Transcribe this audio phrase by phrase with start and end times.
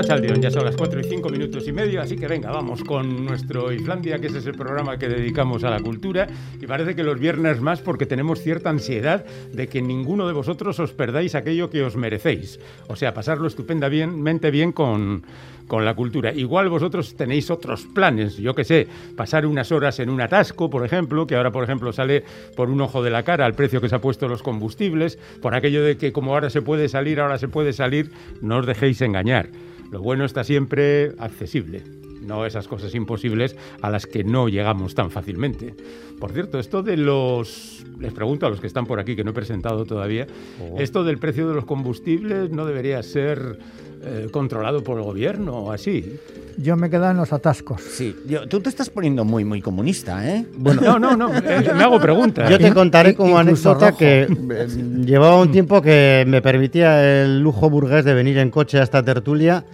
[0.00, 3.70] Ya son las 4 y 5 minutos y medio, así que venga, vamos con nuestro
[3.70, 6.26] Islandia, que ese es el programa que dedicamos a la cultura.
[6.58, 10.80] Y parece que los viernes más, porque tenemos cierta ansiedad de que ninguno de vosotros
[10.80, 12.58] os perdáis aquello que os merecéis.
[12.88, 15.22] O sea, pasarlo estupendamente bien con,
[15.68, 16.32] con la cultura.
[16.32, 20.84] Igual vosotros tenéis otros planes, yo que sé, pasar unas horas en un atasco, por
[20.84, 22.24] ejemplo, que ahora, por ejemplo, sale
[22.56, 25.54] por un ojo de la cara al precio que se ha puesto los combustibles, por
[25.54, 28.10] aquello de que como ahora se puede salir, ahora se puede salir,
[28.40, 29.50] no os dejéis engañar.
[29.90, 31.82] Lo bueno está siempre accesible,
[32.22, 35.74] no esas cosas imposibles a las que no llegamos tan fácilmente.
[36.18, 37.84] Por cierto, esto de los...
[37.98, 40.26] Les pregunto a los que están por aquí, que no he presentado todavía,
[40.60, 40.78] oh.
[40.78, 43.58] esto del precio de los combustibles no debería ser
[44.02, 46.18] eh, controlado por el gobierno o así.
[46.56, 47.80] Yo me quedo en los atascos.
[47.80, 48.14] Sí,
[48.48, 50.44] tú te estás poniendo muy, muy comunista, ¿eh?
[50.56, 52.50] Bueno, no, no, no, eh, me hago preguntas.
[52.50, 54.66] Yo te contaré como anécdota que eh,
[55.04, 59.02] llevaba un tiempo que me permitía el lujo burgués de venir en coche a esta
[59.02, 59.64] tertulia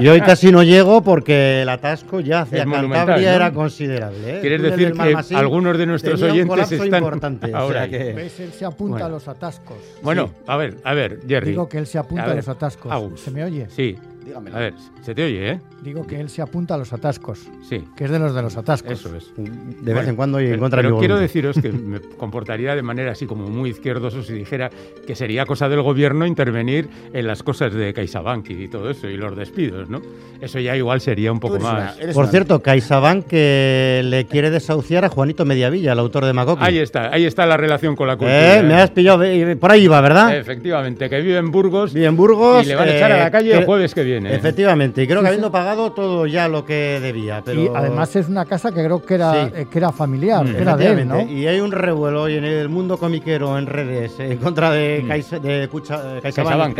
[0.00, 4.40] y hoy casi no llego porque el atasco ya hacia Cantabria era considerable.
[4.40, 8.10] ¿Quieres decir que algunos de nuestros oyentes están importante, ahora que...
[8.10, 9.78] Él se apunta a los atascos.
[10.02, 11.50] Bueno, a ver, a ver, Jerry.
[11.50, 13.20] Digo que él se apunta a, los atascos.
[13.20, 13.57] ¿Se me oye?
[13.68, 13.96] Sí.
[14.34, 15.60] A ver, se te oye, ¿eh?
[15.82, 17.48] Digo que él se apunta a los atascos.
[17.68, 17.84] Sí.
[17.96, 18.92] Que es de los de los atascos.
[18.92, 19.32] Eso es.
[19.36, 23.12] De vez en cuando y en contra Pero quiero deciros que me comportaría de manera
[23.12, 24.70] así como muy izquierdoso si dijera
[25.06, 29.16] que sería cosa del gobierno intervenir en las cosas de CaixaBank y todo eso, y
[29.16, 30.02] los despidos, ¿no?
[30.40, 31.96] Eso ya igual sería un poco más...
[32.14, 36.64] Por cierto, CaixaBank que le quiere desahuciar a Juanito Mediavilla, el autor de Macoqui.
[36.64, 38.58] Ahí está, ahí está la relación con la cultura.
[38.58, 39.24] Eh, me has pillado,
[39.58, 40.36] por ahí va, ¿verdad?
[40.36, 41.92] Efectivamente, que vive en Burgos.
[41.92, 42.64] Vive en Burgos.
[42.64, 44.17] Y le van a echar a la eh, calle el jueves que viene.
[44.26, 47.42] Efectivamente, y creo que habiendo pagado todo ya lo que debía.
[47.44, 47.62] Pero...
[47.62, 50.76] Y además es una casa que creo que era, eh, que era familiar, mm, era
[50.76, 51.20] de él, ¿no?
[51.22, 55.42] Y hay un revuelo hoy en el mundo comiquero en redes en contra de, mm.
[55.42, 56.78] de Cucha, CaixaBank,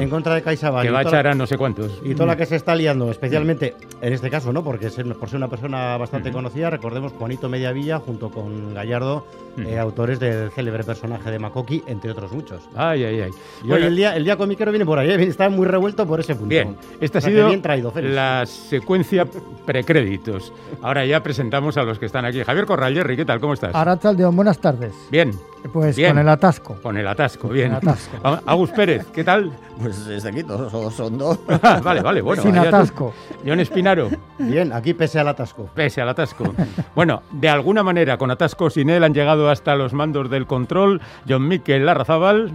[0.00, 0.84] En contra de CaixaBank.
[0.84, 2.00] Que va a echar a no sé cuántos.
[2.04, 4.62] Y toda la que se está liando, especialmente en este caso, ¿no?
[4.62, 9.26] Porque por ser una persona bastante conocida, recordemos Juanito Mediavilla junto con Gallardo,
[9.58, 12.62] eh, autores del célebre personaje de Makoki, entre otros muchos.
[12.74, 13.30] Ay, ay, ay.
[13.62, 15.22] Y hoy el día, el día comiquero viene por ahí, ¿eh?
[15.22, 16.48] está muy revuelto por ese punto.
[16.48, 17.50] Bien, esta ha sido
[17.96, 19.26] la secuencia
[19.64, 20.52] precréditos.
[20.82, 22.42] Ahora ya presentamos a los que están aquí.
[22.42, 23.40] Javier Corral, Jerry, ¿qué tal?
[23.40, 23.74] ¿Cómo estás?
[23.74, 24.94] Arachaldeón, buenas tardes.
[25.10, 25.32] Bien.
[25.72, 26.76] Pues con el atasco.
[26.82, 27.72] Con el atasco, bien.
[28.46, 29.50] Agus Pérez, ¿qué tal?
[29.80, 31.38] Pues desde aquí todos son dos.
[31.82, 32.42] vale, vale, bueno.
[32.42, 33.14] Sin atasco.
[33.46, 34.10] John Espinaro.
[34.38, 35.70] Bien, aquí pese al atasco.
[35.74, 36.54] Pese al atasco.
[36.94, 41.00] bueno, de alguna manera, con atasco sin él han llegado hasta los mandos del control
[41.28, 42.52] John Miquel Larrazábal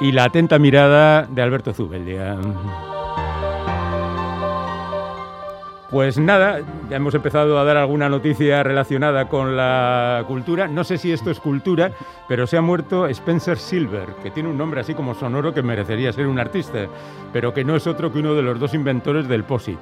[0.00, 2.36] y la atenta mirada de Alberto Zubeldia.
[5.92, 10.66] Pues nada, ya hemos empezado a dar alguna noticia relacionada con la cultura.
[10.66, 11.92] No sé si esto es cultura,
[12.26, 16.10] pero se ha muerto Spencer Silver, que tiene un nombre así como sonoro que merecería
[16.10, 16.86] ser un artista,
[17.30, 19.78] pero que no es otro que uno de los dos inventores del POSIT.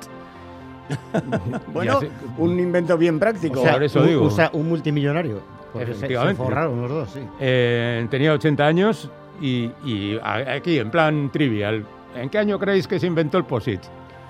[1.72, 2.00] bueno,
[2.38, 3.60] un invento bien práctico.
[3.60, 4.24] O sea, eso digo.
[4.24, 5.40] O sea, un multimillonario.
[5.78, 6.42] Efectivamente.
[6.42, 7.20] Se, forraron los dos, sí.
[7.38, 11.84] Eh, tenía 80 años y, y aquí, en plan trivial,
[12.16, 13.80] ¿en qué año creéis que se inventó el POSIT?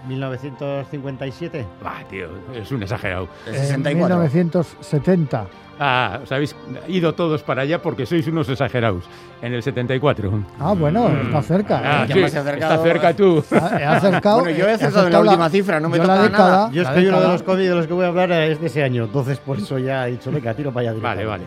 [0.06, 1.66] 1957.
[1.84, 3.28] Ah, tío, es un exagerado.
[3.46, 5.46] En 1970.
[5.82, 6.54] Ah, os habéis
[6.88, 9.04] ido todos para allá porque sois unos exagerados.
[9.40, 10.30] En el 74.
[10.58, 11.26] Ah, bueno, mm.
[11.26, 11.80] está cerca.
[11.82, 13.42] Ah, sí, está cerca tú.
[13.50, 14.40] He acercado.
[14.40, 16.70] Bueno, yo he acertado en la, última cifra, no me toca nada.
[16.70, 18.66] Yo es que uno de los cómics de los que voy a hablar es de
[18.66, 21.00] ese año, entonces por eso ya he dicho, venga, tiro para allá.
[21.00, 21.44] Vale, vale.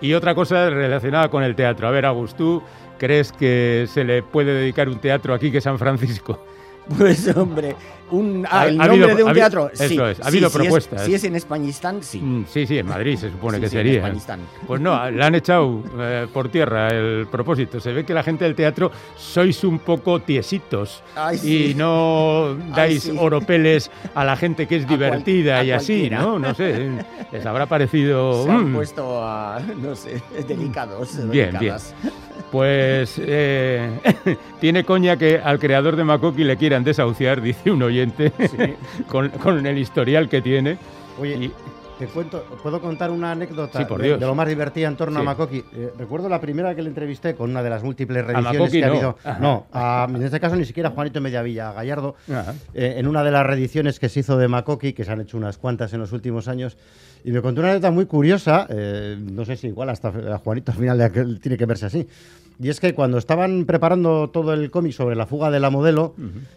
[0.00, 1.86] Y otra cosa relacionada con el teatro.
[1.86, 2.62] A ver, Agus, ¿tú
[2.98, 6.40] crees que se le puede dedicar un teatro aquí que San Francisco?
[6.98, 7.76] Pues hombre,
[8.14, 9.70] un, ah, el nombre de un teatro.
[9.72, 11.04] sí, eso es, ha habido propuestas.
[11.04, 12.20] si es en Españistán, sí.
[12.20, 14.12] Mm, sí, sí, en Madrid se supone que sería.
[14.66, 17.80] pues no, le han echado eh, por tierra el propósito.
[17.80, 21.02] Se ve que la gente del teatro sois un poco tiesitos
[21.42, 26.38] y no dais oropeles a la gente que es divertida y así, ¿no?
[26.38, 26.90] No sé,
[27.32, 28.44] les habrá parecido...
[28.44, 28.74] Se han mm.
[28.74, 31.28] puesto a, no sé, delicados.
[31.30, 31.74] Bien, bien.
[32.50, 33.90] Pues eh,
[34.60, 38.03] tiene coña que al creador de Makoki le quieran desahuciar, dice un oyente,
[39.08, 40.78] con, el historial que tiene.
[41.20, 41.50] Oye,
[41.98, 45.64] te cuento, ¿puedo contar una anécdota de, lo más divertida en torno a Makoki?
[45.74, 48.88] Eh, recuerdo la primera que le entrevisté con una de las múltiples reediciones que ha
[48.88, 49.16] habido.
[49.40, 52.16] No, en este caso ni siquiera Juanito Mediavilla, a Gallardo,
[52.74, 55.36] eh, en una de las reediciones que se hizo de Makoki, que se han hecho
[55.36, 56.76] unas cuantas en los últimos años.
[57.24, 58.66] Y me contó una anécdota muy curiosa,
[59.18, 62.06] no sé si igual hasta Juanito al final tiene que verse así
[62.60, 66.14] Y es que cuando estaban preparando todo el cómic sobre la fuga de la modelo,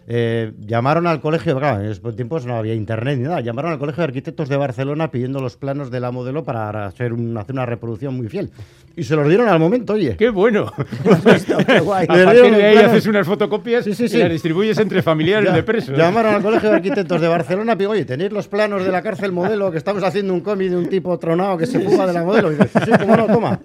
[0.07, 3.79] eh, llamaron al colegio, claro, en esos tiempos no había internet ni nada, llamaron al
[3.79, 7.65] colegio de arquitectos de Barcelona pidiendo los planos de la modelo para hacer, hacer una
[7.65, 8.51] reproducción muy fiel.
[8.95, 10.15] Y se los dieron al momento, oye.
[10.17, 10.71] ¡Qué bueno!
[11.67, 12.05] ¡Qué guay!
[12.09, 15.95] A partir de ahí haces unas fotocopias y las distribuyes entre familiares de presos.
[15.95, 19.31] Llamaron al colegio de arquitectos de Barcelona y oye, ¿tenéis los planos de la cárcel
[19.31, 22.23] modelo que estamos haciendo un cómic de un tipo tronado que se fuga de la
[22.23, 22.51] modelo?
[22.51, 23.59] Y dice, sí, cómo no, toma.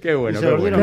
[0.00, 0.78] Qué bueno, qué bueno.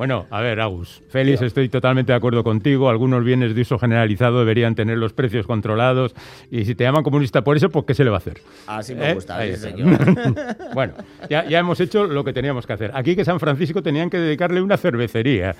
[0.00, 2.88] Bueno, a ver, Agus, Félix, estoy totalmente de acuerdo contigo.
[2.88, 6.14] Algunos bienes de uso generalizado deberían tener los precios controlados.
[6.50, 8.40] Y si te llaman comunista por eso, pues ¿qué se le va a hacer?
[8.66, 9.14] Así me ¿Eh?
[9.14, 9.38] gusta,
[10.74, 10.94] bueno,
[11.28, 12.92] ya, hemos hecho lo que teníamos que hacer.
[12.94, 15.54] Aquí que San Francisco tenían que dedicarle una cervecería.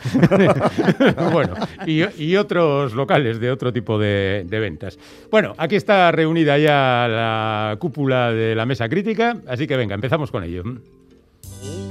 [1.32, 1.52] bueno,
[1.84, 4.98] y, otros locales de otro tipo de, de ventas.
[5.31, 10.31] Bueno, aquí está reunida ya la cúpula de la mesa crítica, así que venga, empezamos
[10.31, 10.62] con ello.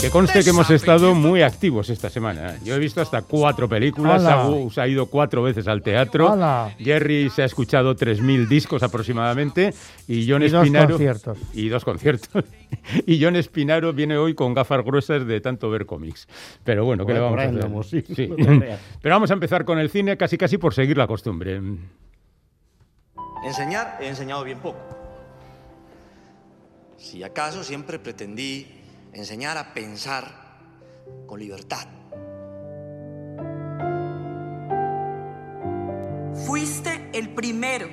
[0.00, 2.56] Que conste que hemos estado muy activos esta semana.
[2.64, 4.22] Yo he visto hasta cuatro películas,
[4.72, 6.36] se ha ido cuatro veces al teatro,
[6.80, 9.72] Jerry se ha escuchado 3.000 discos aproximadamente
[10.08, 10.88] y John Espinaro...
[10.88, 11.38] Dos conciertos.
[11.54, 12.44] Y dos conciertos.
[13.06, 16.26] y John Espinaro viene hoy con gafas gruesas de tanto ver cómics.
[16.64, 17.44] Pero bueno, ¿qué le vamos a
[17.80, 18.04] hacer?
[18.04, 18.28] Sí.
[19.00, 21.60] Pero vamos a empezar con el cine casi casi por seguir la costumbre.
[23.44, 24.97] Enseñar, he enseñado bien poco
[26.98, 28.66] si acaso siempre pretendí
[29.12, 30.48] enseñar a pensar
[31.26, 31.86] con libertad.
[36.46, 37.88] Fuiste el primero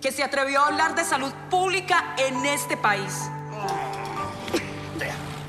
[0.00, 3.12] que se atrevió a hablar de salud pública en este país.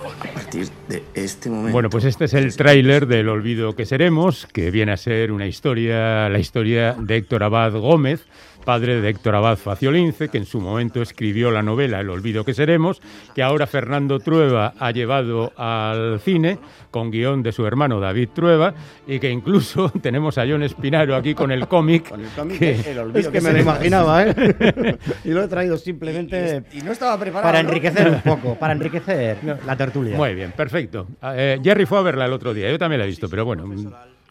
[0.07, 1.73] A partir de este momento.
[1.73, 5.45] Bueno, pues este es el tráiler del Olvido que seremos, que viene a ser una
[5.45, 8.25] historia, la historia de Héctor Abad Gómez,
[8.67, 12.53] padre de Héctor Abad Faciolince, que en su momento escribió la novela El olvido que
[12.53, 13.01] seremos,
[13.33, 16.59] que ahora Fernando Trueba ha llevado al cine
[16.91, 18.73] con guion de su hermano David Trueba
[19.07, 22.09] y que incluso tenemos a John Espinaro aquí con el cómic.
[22.09, 24.97] Con el cómic El olvido que, me lo imaginaba, ¿eh?
[25.23, 29.37] y lo he traído simplemente y, no estaba preparado, para enriquecer un poco, para enriquecer
[29.65, 30.17] la tertulia.
[30.17, 31.07] Muy bien, perfecto.
[31.23, 33.63] Eh, Jerry fue a verla el otro día, yo también la he visto, pero bueno,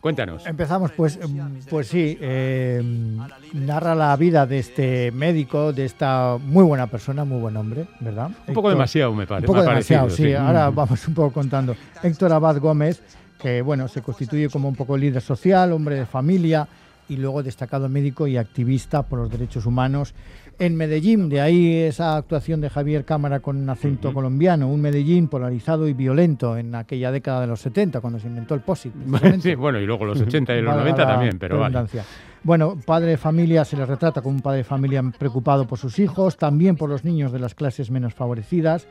[0.01, 0.47] Cuéntanos.
[0.47, 1.19] Empezamos, pues,
[1.69, 2.81] pues sí, eh,
[3.53, 8.31] narra la vida de este médico, de esta muy buena persona, muy buen hombre, ¿verdad?
[8.47, 9.51] Un poco demasiado, me parece.
[9.51, 10.33] Un poco demasiado, sí.
[10.33, 11.75] Ahora vamos un poco contando.
[12.03, 13.03] Héctor Abad Gómez,
[13.41, 16.69] que bueno, se constituye como un poco líder social, hombre de familia
[17.09, 20.15] y luego destacado médico y activista por los derechos humanos
[20.59, 25.89] en Medellín, de ahí esa actuación de Javier Cámara con acento colombiano, un Medellín polarizado
[25.89, 28.93] y violento en aquella década de los 70, cuando se inventó el POSIT.
[29.41, 31.87] Sí, bueno, y luego los 80 y los 90 también, pero vale.
[32.43, 35.99] Bueno, padre de familia se le retrata como un padre de familia preocupado por sus
[35.99, 38.87] hijos, también por los niños de las clases menos favorecidas,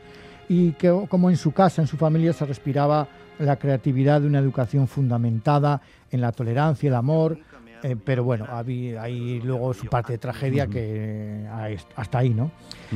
[0.48, 3.08] y que como en su casa, en su familia, se respiraba
[3.38, 5.80] la creatividad de una educación fundamentada
[6.10, 7.38] en la tolerancia, el amor,
[7.86, 11.46] eh, pero bueno, hay, luego su parte de tragedia que
[11.94, 12.50] hasta ahí, ¿no?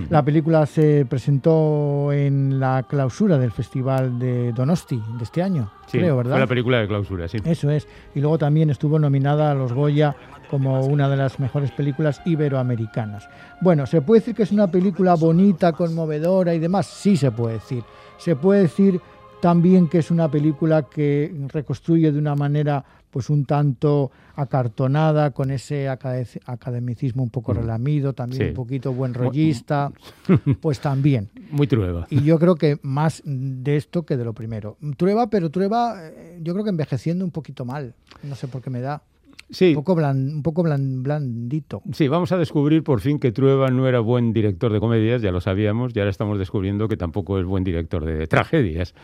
[0.09, 6.17] La película se presentó en la clausura del Festival de Donosti de este año, creo,
[6.17, 6.33] ¿verdad?
[6.33, 7.39] Fue la película de clausura, sí.
[7.45, 7.87] Eso es.
[8.17, 10.17] Y luego también estuvo nominada a los Goya
[10.51, 13.29] como una de las mejores películas iberoamericanas.
[13.61, 16.87] Bueno, ¿se puede decir que es una película bonita, conmovedora y demás?
[16.87, 17.85] Sí se puede decir.
[18.19, 19.01] Se puede decir
[19.41, 25.51] también que es una película que reconstruye de una manera pues un tanto acartonada, con
[25.51, 27.57] ese academicismo un poco mm.
[27.57, 29.93] relamido, también un poquito buen rollista,
[30.61, 31.29] pues también.
[31.51, 32.07] Muy trueba.
[32.11, 34.77] Y yo creo que más de esto que de lo primero.
[34.97, 37.95] Trueba, pero trueba, eh, yo creo que envejeciendo un poquito mal.
[38.23, 39.03] No sé por qué me da.
[39.51, 39.75] Sí.
[39.75, 41.83] Un poco, un poco blandito.
[41.93, 45.33] Sí, vamos a descubrir por fin que Trueba no era buen director de comedias, ya
[45.33, 48.95] lo sabíamos, y ahora estamos descubriendo que tampoco es buen director de tragedias.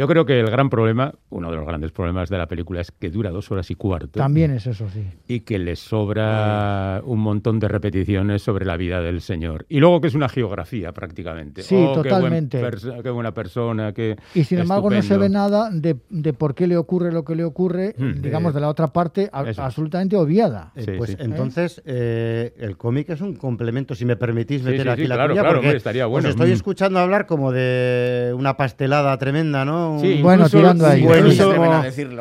[0.00, 2.90] Yo creo que el gran problema, uno de los grandes problemas de la película es
[2.90, 4.18] que dura dos horas y cuarto.
[4.18, 5.04] También es eso, sí.
[5.28, 9.66] Y que le sobra un montón de repeticiones sobre la vida del señor.
[9.68, 11.62] Y luego que es una geografía prácticamente.
[11.62, 12.62] Sí, oh, totalmente.
[13.02, 16.78] Qué, buena persona, que Y sin embargo no se ve nada de, por qué le
[16.78, 18.22] ocurre lo que le ocurre, hmm.
[18.22, 20.72] digamos, de la otra parte, absolutamente obviada.
[20.76, 25.16] Eh, pues entonces eh, el cómic es un complemento, si me permitís meter aquí la
[25.16, 26.26] claro, claro, estaría bueno.
[26.26, 26.54] Os estoy mm.
[26.54, 29.89] escuchando hablar como de una pastelada tremenda, ¿no?
[30.22, 31.06] Bueno, tirando ahí.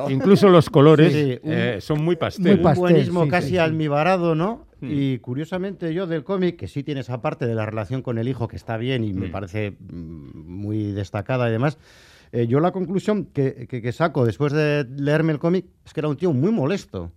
[0.09, 2.65] Incluso, los colores eh, son muy pastel.
[2.65, 4.67] un buenismo casi almibarado, ¿no?
[4.81, 4.88] Mm.
[4.91, 8.27] Y curiosamente yo del cómic, que sí tiene esa parte de la relación con el
[8.27, 9.31] hijo que está bien y me mm.
[9.31, 11.77] parece mm, muy destacada y demás,
[12.31, 16.07] eh, yo la conclusión que, que, saco después de leerme el cómic es que era
[16.07, 17.11] un tío muy molesto.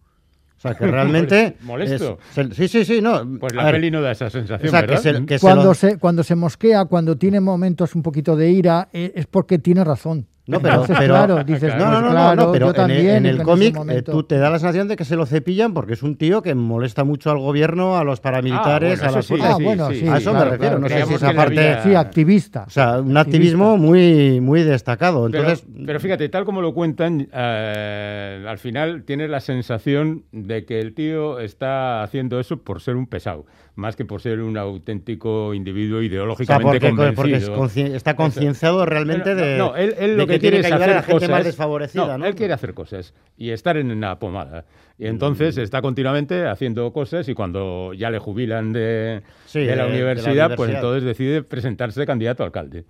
[0.56, 1.56] O sea, que realmente...
[1.62, 2.18] ¿Molesto?
[2.52, 3.38] sí, sí, sí, no.
[3.38, 5.25] Pues la peli no da esa sensación, ¿verdad?
[5.26, 9.26] Que cuando, se, cuando se mosquea, cuando tiene momentos un poquito de ira, eh, es
[9.26, 10.26] porque tiene razón.
[10.45, 14.39] No, pero, claro, dices, no, no, no, no, pero en, el, cómic eh, tú te
[14.39, 17.31] da la sensación de que se lo cepillan porque es un tío que molesta mucho
[17.31, 20.45] al gobierno, a los paramilitares, ah, a las sí, ah, bueno, sí, a eso me
[20.45, 20.81] refiero.
[20.81, 21.83] no sé si esa parte.
[21.85, 22.65] Sí, activista.
[22.67, 25.27] O sea, un activismo muy, muy destacado.
[25.27, 25.65] Entonces...
[25.87, 30.93] Pero, fíjate, tal como lo cuentan, eh, al final tienes la sensación de que el
[30.93, 36.03] tío está haciendo eso por ser un pesado más que por ser un auténtico individuo
[36.03, 37.55] ideológicamente convencido.
[37.55, 41.29] Porque está concienciado realmente de, no, él, lo que, quiere es hacer a la gente
[41.29, 42.19] más desfavorecida.
[42.19, 44.65] No, Él quiere hacer cosas y estar en la pomada.
[44.99, 49.23] Y entonces está continuamente haciendo cosas y cuando ya le jubilan de,
[49.55, 52.85] la, universidad, pues entonces decide presentarse candidato a alcalde.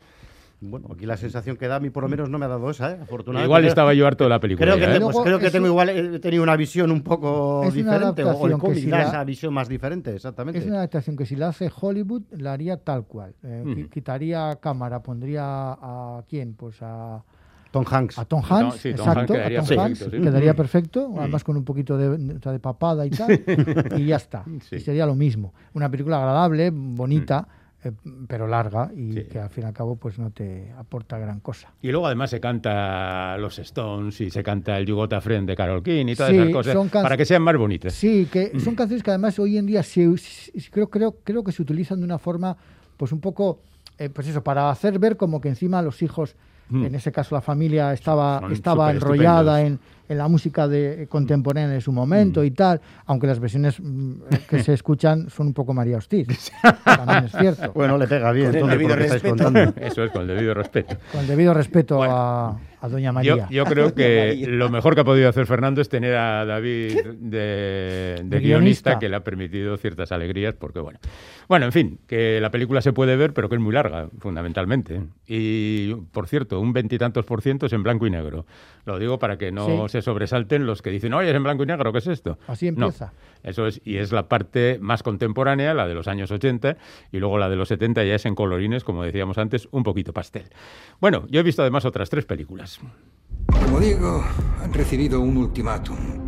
[0.62, 2.70] Bueno, aquí la sensación que da a mí por lo menos no me ha dado
[2.70, 2.98] esa, ¿eh?
[3.02, 3.46] afortunadamente.
[3.46, 4.74] Igual estaba yo harto de la película.
[4.74, 5.00] Creo que, ¿eh?
[5.00, 8.84] pues creo que tengo igual he tenido una visión un poco diferente o el cómic
[8.84, 10.60] da esa visión más diferente, exactamente.
[10.60, 13.34] Es una adaptación que si la hace Hollywood la haría tal cual.
[13.42, 17.24] Eh, quitaría cámara, pondría a quién, pues a
[17.72, 18.18] Tom Hanks.
[18.18, 19.32] A Tom Hanks, exacto.
[19.32, 23.42] quedaría, perfecto, quedaría perfecto, además con un poquito de, de papada y tal,
[23.96, 24.44] y ya está.
[24.70, 25.54] Y sería lo mismo.
[25.72, 27.48] Una película agradable, bonita.
[27.84, 27.90] Eh,
[28.28, 31.72] pero larga y que al fin y al cabo pues no te aporta gran cosa.
[31.82, 35.56] Y luego además se canta los Stones y se canta el You Got Friend de
[35.56, 37.92] Carol King y todas esas cosas para que sean más bonitas.
[37.92, 39.82] Sí, que son canciones que además hoy en día
[40.70, 42.56] creo, creo, creo que se utilizan de una forma
[42.96, 43.58] pues un poco,
[43.98, 46.36] eh, pues eso, para hacer ver como que encima los hijos
[46.72, 46.86] Mm.
[46.86, 49.78] En ese caso la familia estaba, estaba enrollada en,
[50.08, 52.44] en, la música de, contemporánea de su momento mm.
[52.44, 54.14] y tal, aunque las versiones mm,
[54.48, 56.52] que se escuchan son un poco María Hostiz.
[56.84, 57.72] También es cierto.
[57.82, 58.52] Bueno, le pega bien.
[58.52, 59.48] Con el debido respeto.
[59.76, 60.96] Eso es, con el debido respeto.
[61.10, 63.46] Con el debido respeto a a Doña María.
[63.48, 68.40] Yo, creo que lo mejor que ha podido hacer Fernando es tener a David de,
[68.42, 70.98] guionista, que le ha permitido ciertas alegrías, porque bueno.
[71.48, 75.00] Bueno, en fin, que la película se puede ver, pero que es muy larga, fundamentalmente.
[75.28, 78.46] Y, por cierto, un veintitantos por ciento es en blanco y negro.
[78.84, 81.66] Lo digo para que no se sobresalten los que dicen, oye, es en blanco y
[81.66, 82.38] negro, ¿qué es esto?
[82.46, 83.12] Así empieza.
[83.42, 86.76] eso es, y es la parte más contemporánea, la de los años 80,
[87.12, 90.12] y luego la de los 70 ya es en colorines, como decíamos antes, un poquito
[90.12, 90.44] pastel.
[91.00, 92.80] Bueno, yo he visto además otras tres películas.
[93.46, 94.24] Como digo,
[94.60, 96.21] han recibido un ultimátum.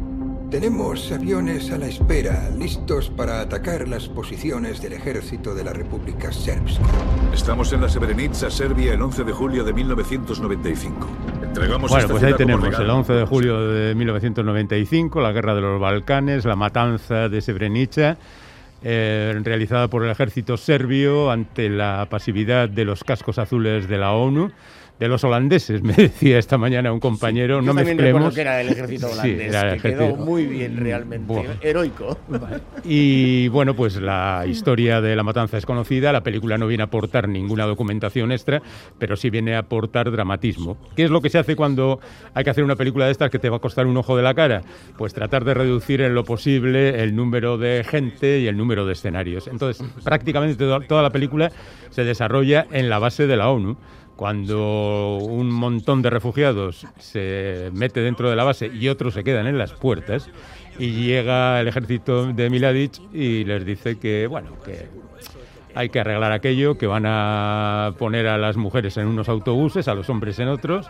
[0.54, 6.30] Tenemos aviones a la espera, listos para atacar las posiciones del ejército de la República
[6.30, 6.84] Serbska.
[7.32, 11.08] Estamos en la Srebrenica, Serbia, el 11 de julio de 1995.
[11.42, 15.80] Entregamos bueno, pues ahí tenemos el 11 de julio de 1995, la guerra de los
[15.80, 18.16] Balcanes, la matanza de Srebrenica.
[18.84, 24.12] Eh, realizada por el ejército serbio ante la pasividad de los cascos azules de la
[24.12, 24.52] ONU
[24.98, 27.60] de los holandeses, me decía esta mañana un compañero.
[27.60, 28.34] no mezclemos.
[28.34, 32.18] que era el ejército holandés, que quedó muy bien realmente, heroico.
[32.84, 36.86] Y bueno, pues la historia de la matanza es conocida, la película no viene a
[36.86, 38.62] aportar ninguna documentación extra,
[38.98, 40.76] pero sí viene a aportar dramatismo.
[40.94, 42.00] ¿Qué es lo que se hace cuando
[42.32, 44.22] hay que hacer una película de estas que te va a costar un ojo de
[44.22, 44.62] la cara?
[44.96, 48.92] Pues tratar de reducir en lo posible el número de gente y el número de
[48.92, 49.48] escenarios.
[49.48, 51.50] Entonces, prácticamente toda la película
[51.90, 53.76] se desarrolla en la base de la ONU
[54.16, 59.47] cuando un montón de refugiados se mete dentro de la base y otros se quedan
[59.47, 60.30] en las puertas
[60.78, 64.88] y llega el ejército de Miladic y les dice que bueno que
[65.75, 69.94] hay que arreglar aquello, que van a poner a las mujeres en unos autobuses, a
[69.94, 70.88] los hombres en otros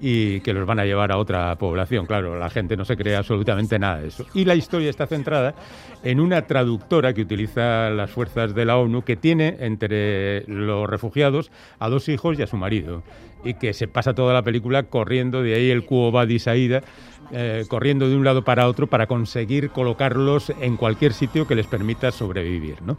[0.00, 2.06] y que los van a llevar a otra población.
[2.06, 4.26] Claro, la gente no se cree absolutamente nada de eso.
[4.34, 5.54] Y la historia está centrada
[6.02, 11.50] en una traductora que utiliza las fuerzas de la ONU que tiene entre los refugiados
[11.78, 13.02] a dos hijos y a su marido
[13.44, 16.82] y que se pasa toda la película corriendo, de ahí el Quo Vadis Aida,
[17.30, 21.66] eh, corriendo de un lado para otro para conseguir colocarlos en cualquier sitio que les
[21.66, 22.98] permita sobrevivir, ¿no?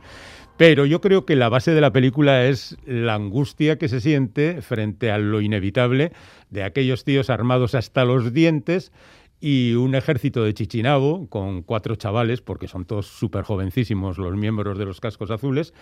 [0.60, 4.62] Pero yo creo que la base de la película es la angustia que se siente
[4.62, 6.12] frente a lo inevitable
[6.50, 8.92] de aquellos tíos armados hasta los dientes
[9.40, 14.78] y un ejército de Chichinabo con cuatro chavales, porque son todos súper jovencísimos los miembros
[14.78, 15.74] de los cascos azules,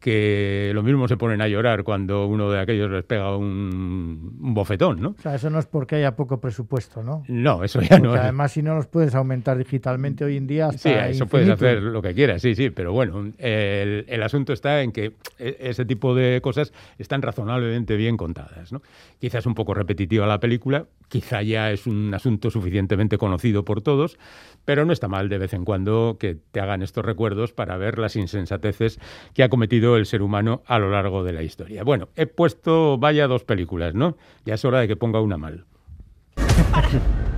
[0.00, 5.00] que lo mismo se ponen a llorar cuando uno de aquellos les pega un, bofetón,
[5.00, 5.10] ¿no?
[5.18, 7.24] O sea, eso no es porque haya poco presupuesto, ¿no?
[7.28, 8.12] No, eso ya no.
[8.12, 11.82] Además, si no los puedes aumentar digitalmente hoy en día hasta Sí, eso puedes hacer
[11.82, 15.84] lo que quieras, sí, sí, pero bueno, el, el, asunto está en que e, ese
[15.84, 18.82] tipo de cosas están razonablemente bien contadas, ¿no?
[19.18, 24.18] Quizás un poco repetitiva la película, quizá ya es un asunto suficientemente conocido por todos,
[24.64, 27.98] pero no está mal de vez en cuando que te hagan estos recuerdos para ver
[27.98, 28.98] las insensateces
[29.34, 31.84] que ha cometido el ser humano a lo largo de la historia.
[31.84, 34.16] Bueno, he puesto vaya dos películas, ¿no?
[34.44, 35.64] Ya es hora de que ponga una mal.
[36.72, 36.88] ¡Para!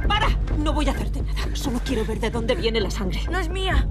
[0.06, 0.28] ¡Para!
[0.58, 1.54] No voy a hacerte nada.
[1.54, 3.20] Solo quiero ver de dónde viene la sangre.
[3.30, 3.88] ¡No es mía!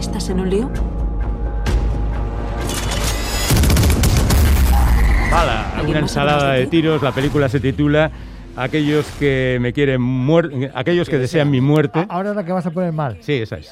[0.00, 0.70] ¿Estás en un lío?
[5.32, 7.00] Bala, una ensalada de tiros.
[7.00, 8.10] La película se titula
[8.56, 12.04] aquellos que me quieren muer aquellos que desean mi muerte.
[12.08, 13.18] Ahora es la que vas a poner mal.
[13.20, 13.70] Sí, esa es.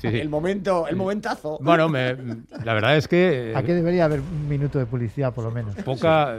[0.00, 0.08] Sí.
[0.22, 1.58] El momento, el momentazo.
[1.60, 3.52] Bueno, la verdad es que.
[3.54, 5.74] Aquí debería haber un minuto de publicidad, por lo menos.
[5.76, 6.36] Poca.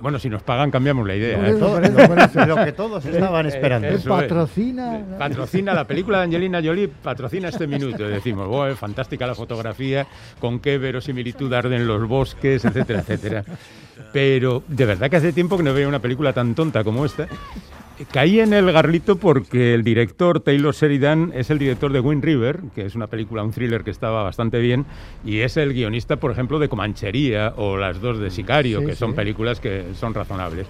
[0.00, 1.38] Bueno, si nos pagan, cambiamos la idea.
[2.46, 3.88] lo que todos estaban esperando.
[4.08, 5.04] patrocina.
[5.18, 8.06] Patrocina la película de Angelina Jolie, patrocina este minuto.
[8.06, 10.06] Decimos, wow, fantástica la fotografía,
[10.38, 13.44] con qué verosimilitud arden los bosques, etcétera, etcétera.
[14.12, 17.28] Pero de verdad que hace tiempo que no veo una película tan tonta como esta.
[18.12, 22.60] Caí en el garlito porque el director Taylor Sheridan es el director de Wind River,
[22.74, 24.84] que es una película, un thriller que estaba bastante bien,
[25.24, 29.14] y es el guionista, por ejemplo, de Comanchería o las dos de Sicario, que son
[29.14, 30.66] películas que son razonables.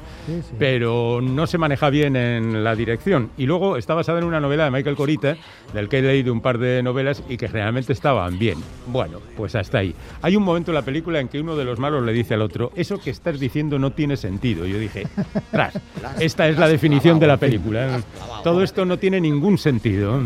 [0.59, 3.31] Pero no se maneja bien en la dirección.
[3.37, 5.37] Y luego está basada en una novela de Michael Corita,
[5.75, 8.59] del que he leído un par de novelas y que generalmente estaban bien.
[8.87, 9.95] Bueno, pues hasta ahí.
[10.23, 12.43] Hay un momento en la película en que uno de los malos le dice al
[12.43, 14.65] otro, eso que estás diciendo no tiene sentido.
[14.65, 15.09] Y yo dije,
[15.51, 15.79] tras,
[16.21, 18.01] esta es la definición de la película.
[18.43, 20.21] Todo esto no tiene ningún sentido.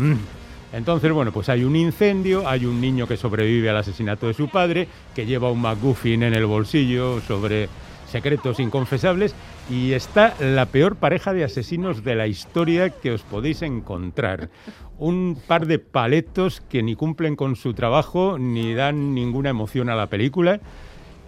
[0.73, 4.47] Entonces, bueno, pues hay un incendio, hay un niño que sobrevive al asesinato de su
[4.47, 7.67] padre, que lleva un McGuffin en el bolsillo sobre
[8.09, 9.35] secretos inconfesables,
[9.69, 14.49] y está la peor pareja de asesinos de la historia que os podéis encontrar.
[14.97, 19.95] Un par de paletos que ni cumplen con su trabajo ni dan ninguna emoción a
[19.95, 20.59] la película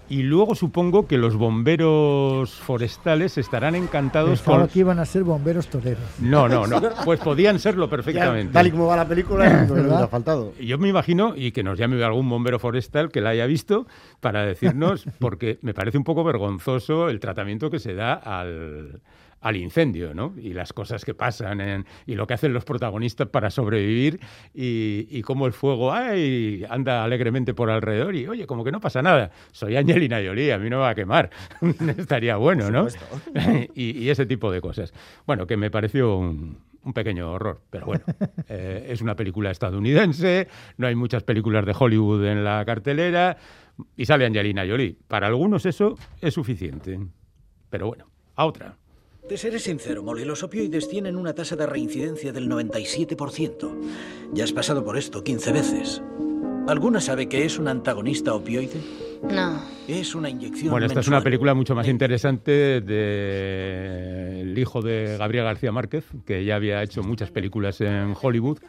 [0.10, 4.67] y luego supongo que los bomberos forestales estarán encantados con...
[4.67, 6.03] que iban a ser bomberos toreros.
[6.19, 6.81] No, no, no.
[7.05, 8.53] Pues podían serlo perfectamente.
[8.53, 10.53] tal y como va la película, no ha faltado.
[10.60, 13.88] Yo me imagino, y que nos llame algún bombero forestal que la haya visto,
[14.19, 19.01] para decirnos, porque me parece un poco vergonzoso el tratamiento que se da al
[19.43, 20.33] al incendio, ¿no?
[20.38, 24.21] Y las cosas que pasan en, y lo que hacen los protagonistas para sobrevivir
[24.53, 28.79] y, y cómo el fuego ay, anda alegremente por alrededor y, oye, como que no
[28.79, 29.32] pasa nada.
[29.51, 31.29] Soy Angelina Jolie, a mí no me va a quemar.
[31.97, 32.88] Estaría bueno, ¿no?
[33.75, 34.93] y, ese tipo de cosas.
[35.27, 36.60] Bueno, que me pareció un,
[36.93, 38.03] pequeño horror, pero bueno,
[38.47, 43.36] eh, es una película estadounidense, no hay muchas películas de Hollywood en la cartelera
[43.97, 44.95] y sale Angelina Jolie.
[45.08, 46.97] Para algunos eso es suficiente.
[47.69, 48.77] Pero bueno, a otra.
[49.27, 53.73] Te seré sincero, Molly, los opioides tienen una tasa de reincidencia del 97%.
[54.33, 56.01] Ya has pasado por esto 15 veces.
[56.67, 58.81] ¿Alguna sabe que es un antagonista opioide?
[59.23, 59.63] No.
[59.88, 60.71] Es una inyección.
[60.71, 66.43] Bueno, esta es una película mucho más interesante del hijo de Gabriel García Márquez, que
[66.43, 68.59] ya había hecho muchas películas en Hollywood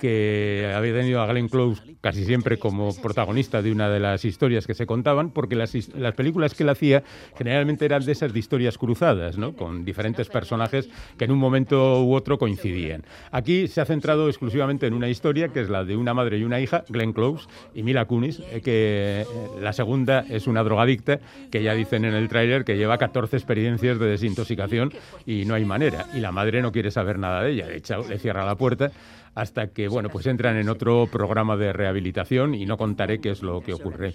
[0.00, 4.66] que había tenido a Glenn Close casi siempre como protagonista de una de las historias
[4.66, 7.02] que se contaban, porque las, las películas que él hacía
[7.36, 9.54] generalmente eran de esas de historias cruzadas, ¿no?
[9.54, 13.04] con diferentes personajes que en un momento u otro coincidían.
[13.30, 16.44] Aquí se ha centrado exclusivamente en una historia que es la de una madre y
[16.44, 19.26] una hija, Glenn Close y Mila Kunis, eh, que eh,
[19.60, 21.18] la segunda es una drogadicta
[21.50, 24.92] que ya dicen en el tráiler que lleva 14 experiencias de desintoxicación
[25.26, 26.06] y no hay manera.
[26.14, 28.90] Y la madre no quiere saber nada de ella, de hecho le cierra la puerta
[29.38, 33.42] hasta que, bueno, pues entran en otro programa de rehabilitación y no contaré qué es
[33.42, 34.14] lo que ocurre.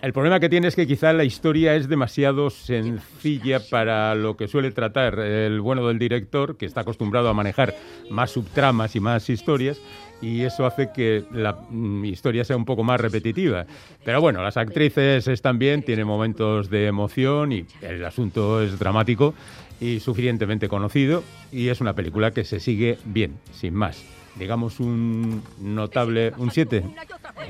[0.00, 4.46] El problema que tiene es que quizá la historia es demasiado sencilla para lo que
[4.46, 7.74] suele tratar el bueno del director, que está acostumbrado a manejar
[8.08, 9.80] más subtramas y más historias,
[10.20, 13.66] y eso hace que la mm, historia sea un poco más repetitiva.
[14.04, 19.34] Pero bueno, las actrices están bien, tienen momentos de emoción y el asunto es dramático
[19.80, 25.42] y suficientemente conocido, y es una película que se sigue bien, sin más digamos, un
[25.60, 26.84] notable, un 7.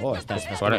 [0.00, 0.16] Oh,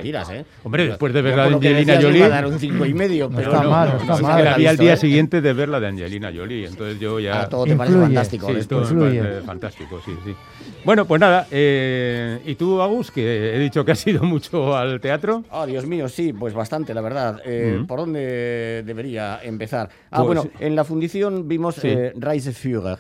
[0.02, 0.46] tiras, ¿eh?
[0.64, 2.28] Hombre, después de ver la de Angelina Jolie...
[2.28, 4.32] dar un 5 y medio, pero está mal, está mal.
[4.32, 4.98] Es que la vi al día ¿eh?
[4.98, 7.42] siguiente de ver la de Angelina Jolie, entonces yo ya...
[7.42, 8.54] Ah, todo te parece fantástico.
[8.54, 10.36] Sí, todo me parece fantástico, sí, sí.
[10.84, 15.00] Bueno, pues nada, eh, ¿y tú, Agus, que he dicho que has ido mucho al
[15.00, 15.44] teatro?
[15.52, 17.42] Oh, Dios mío, sí, pues bastante, la verdad.
[17.46, 19.90] Eh, ¿Por dónde debería empezar?
[20.12, 21.88] Ah, pues bueno, en la fundición vimos sí.
[21.88, 23.00] eh, Reiseführer.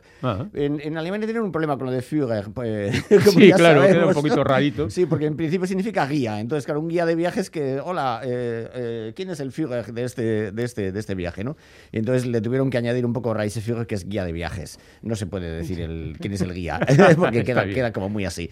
[0.53, 2.51] En, en, Alemania tienen un problema con lo de Führer.
[2.53, 2.92] Pues,
[3.33, 4.89] sí, claro, queda un poquito rarito.
[4.89, 6.39] sí, porque en principio significa guía.
[6.39, 10.03] Entonces, claro, un guía de viajes que, hola, eh, eh, ¿quién es el Führer de
[10.03, 11.43] este, de, este, de este viaje?
[11.43, 11.57] ¿no?
[11.91, 14.79] Y entonces le tuvieron que añadir un poco Reiseführer, que es guía de viajes.
[15.01, 16.79] No se puede decir el, quién es el guía,
[17.17, 18.49] porque queda queda como muy así.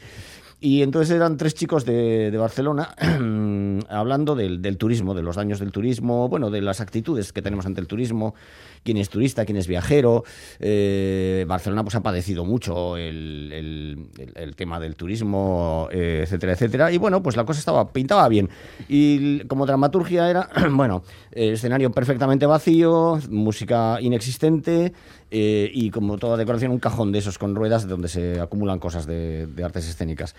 [0.63, 2.93] Y entonces eran tres chicos de, Barcelona
[3.89, 7.65] hablando del, del, turismo, de los daños del turismo, bueno, de las actitudes que tenemos
[7.65, 8.35] ante el turismo,
[8.83, 10.23] quién es turista, quién es viajero.
[10.59, 16.91] Eh, Barcelona pues ha padecido mucho el, el, tema del turismo, eh, etcétera, etcétera.
[16.91, 18.47] Y bueno, pues la cosa estaba pintaba bien.
[18.87, 24.93] Y como dramaturgia era, bueno, escenario perfectamente vacío, música inexistente,
[25.31, 29.05] eh, y como toda decoración un cajón de esos con ruedas donde se acumulan cosas
[29.07, 30.35] de, artes escénicas.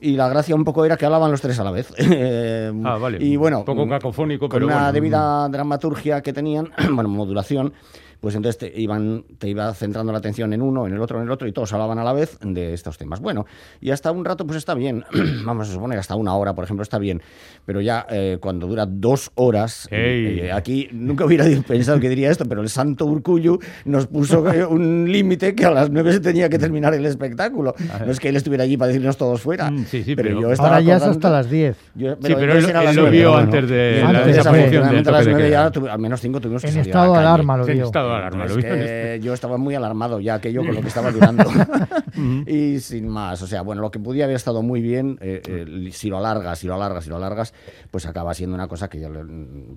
[0.00, 1.92] Y la gracia un poco era que hablaban los tres a la vez.
[2.84, 3.18] ah, vale.
[3.20, 7.72] Y bueno, un poco cacofónico, con pero una debida dramaturgia que tenían, bueno, modulación
[8.20, 11.24] pues entonces te, iban, te iba centrando la atención en uno, en el otro, en
[11.24, 13.20] el otro, y todos hablaban a la vez de estos temas.
[13.20, 13.46] Bueno,
[13.80, 15.04] y hasta un rato pues está bien,
[15.44, 17.22] vamos a suponer, hasta una hora, por ejemplo, está bien,
[17.64, 22.44] pero ya eh, cuando dura dos horas, eh, aquí nunca hubiera pensado que diría esto,
[22.46, 26.58] pero el santo Urcullu nos puso un límite que a las nueve se tenía que
[26.58, 27.74] terminar el espectáculo.
[28.04, 30.50] No es que él estuviera allí para decirnos todos fuera, mm, sí, sí, pero, yo
[30.50, 31.76] estaba Ahora ya es hasta las diez.
[31.96, 34.00] sí, pero él, lo vio antes de
[34.30, 37.56] esa función de las nueve ya, al menos cinco tuvimos que En estado de alarma
[37.56, 37.90] lo vio
[39.20, 41.44] yo estaba muy alarmado ya aquello con lo que estaba durando.
[42.46, 45.90] y sin más, o sea, bueno, lo que podía haber estado muy bien, eh, eh,
[45.92, 47.54] si lo alargas, si lo alargas, si lo alargas,
[47.90, 49.08] pues acaba siendo una cosa que ya,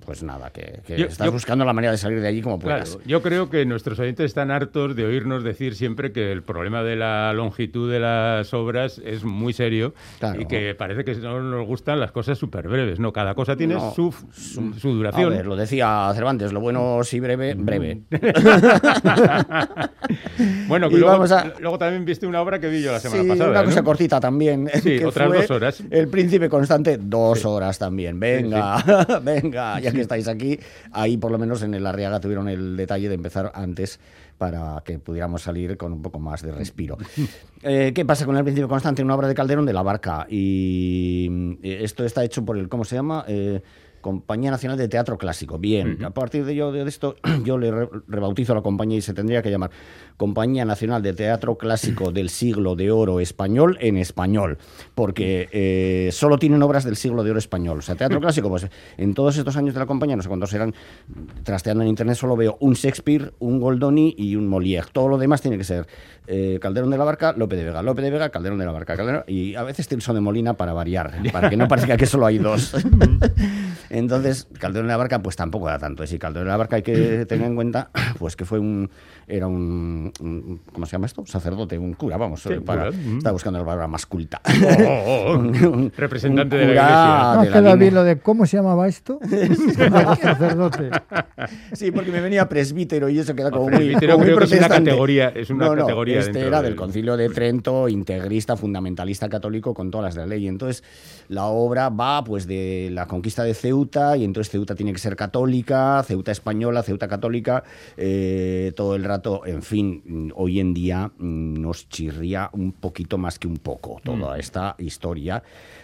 [0.04, 2.98] pues nada, que, estás buscando la manera de salir de allí como puedas.
[3.06, 6.96] yo creo que nuestros oyentes están hartos de oírnos decir siempre que el problema de
[6.96, 9.94] la longitud de las obras es muy serio
[10.38, 13.12] y que parece que no nos gustan las cosas súper breves, ¿no?
[13.12, 15.32] Cada cosa tiene su, su, duración.
[15.32, 18.02] A ver, lo decía Cervantes, lo bueno si breve, breve.
[20.68, 23.50] bueno, luego, también viste una obra que vi yo la semana pasada.
[23.50, 24.70] Una cosa cortita también.
[24.82, 25.82] Sí, otras dos horas.
[25.90, 28.20] El Príncipe Constante, dos horas también.
[28.20, 30.58] Venga, venga, ya que estáis aquí.
[30.92, 33.98] Ahí por lo menos en el Arriaga tuvieron el detalle de empezar antes
[34.38, 36.98] para que pudiéramos salir con un poco más de respiro.
[37.64, 39.04] Eh, ¿Qué pasa con el Príncipe Constante?
[39.04, 40.26] Una obra de Calderón de la Barca.
[40.28, 43.24] Y eh, esto está hecho por el, ¿cómo se llama?
[43.28, 43.62] Eh,
[44.02, 45.58] Compañía Nacional de Teatro Clásico.
[45.58, 47.70] Bien, a partir de, yo, de esto yo le
[48.06, 49.70] rebautizo a la compañía y se tendría que llamar
[50.18, 54.58] Compañía Nacional de Teatro Clásico del Siglo de Oro Español en español,
[54.94, 57.78] porque eh, solo tienen obras del Siglo de Oro Español.
[57.78, 58.66] O sea, Teatro Clásico, pues
[58.98, 60.74] en todos estos años de la compañía, no sé cuántos eran,
[61.44, 64.86] trasteando en Internet, solo veo un Shakespeare, un Goldoni y un Molière.
[64.92, 65.86] Todo lo demás tiene que ser
[66.26, 68.96] eh, Calderón de la Barca, Lope de Vega, Lope de Vega, Calderón de la Barca,
[68.96, 72.26] Calderón, y a veces Tilson de Molina para variar, para que no parezca que solo
[72.26, 72.74] hay dos.
[73.92, 76.02] Entonces, Calderón de la Barca, pues tampoco da tanto.
[76.02, 78.90] Y Calderón de la Barca hay que tener en cuenta, pues que fue un,
[79.28, 80.10] era un,
[80.72, 81.26] ¿cómo se llama esto?
[81.26, 84.40] Sacerdote, un cura, vamos, para, estaba buscando la palabra más culta.
[84.46, 85.90] Oh, oh, oh.
[85.96, 87.60] Representante de la iglesia.
[87.60, 89.18] No, bien lo de cómo se llamaba esto.
[90.22, 90.90] sacerdote.
[91.72, 94.68] Sí, porque me venía presbítero y eso queda como muy, presbítero creo que es una
[94.68, 99.74] categoría, es una no, no, categoría este era del Concilio de Trento, integrista, fundamentalista católico
[99.74, 100.48] con todas las de la ley.
[100.48, 100.82] Entonces,
[101.28, 103.81] la obra va pues de la conquista de Ceuta
[104.16, 107.64] y entonces Ceuta tiene que ser católica, Ceuta española, Ceuta católica,
[107.96, 113.38] eh, todo el rato, en fin, hoy en día mm, nos chirría un poquito más
[113.38, 114.40] que un poco toda mm.
[114.40, 115.42] esta historia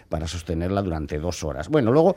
[0.09, 1.69] para sostenerla durante dos horas.
[1.69, 2.17] Bueno, luego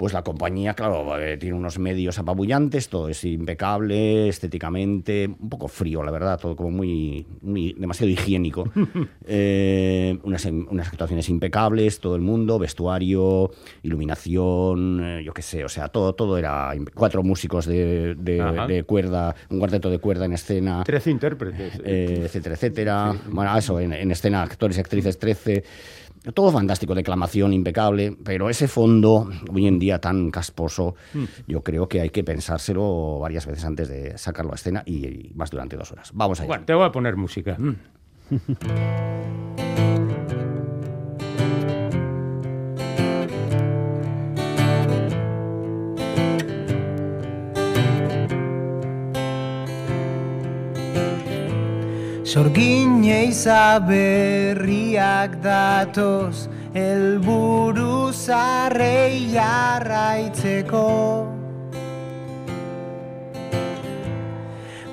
[0.00, 5.68] pues la compañía, claro, eh, tiene unos medios apabullantes, todo es impecable, estéticamente, un poco
[5.68, 8.64] frío, la verdad, todo como muy, muy demasiado higiénico.
[9.32, 13.50] Eh, unas, unas, actuaciones impecables, todo el mundo, vestuario,
[13.82, 19.36] iluminación, eh, yo qué sé, o sea, todo, todo era cuatro músicos de, de, cuerda,
[19.50, 20.82] un cuarteto de cuerda en escena.
[20.84, 21.80] Trece intérpretes.
[21.84, 23.14] etcétera, etcétera.
[23.28, 25.62] Bueno, eso, en, en escena, actores y actrices, trece.
[26.34, 31.24] Todo fantástico, declamación impecable, pero ese fondo, hoy en día tan casposo, hmm.
[31.46, 35.50] yo creo que hay que pensárselo varias veces antes de sacarlo a escena y, más
[35.50, 36.10] durante dos horas.
[36.12, 36.48] Vamos allá.
[36.48, 37.56] Bueno, te voy a poner música.
[37.58, 37.76] Hmm.
[52.30, 61.26] Sorgine izaberriak datoz Elburu zarrei jarraitzeko.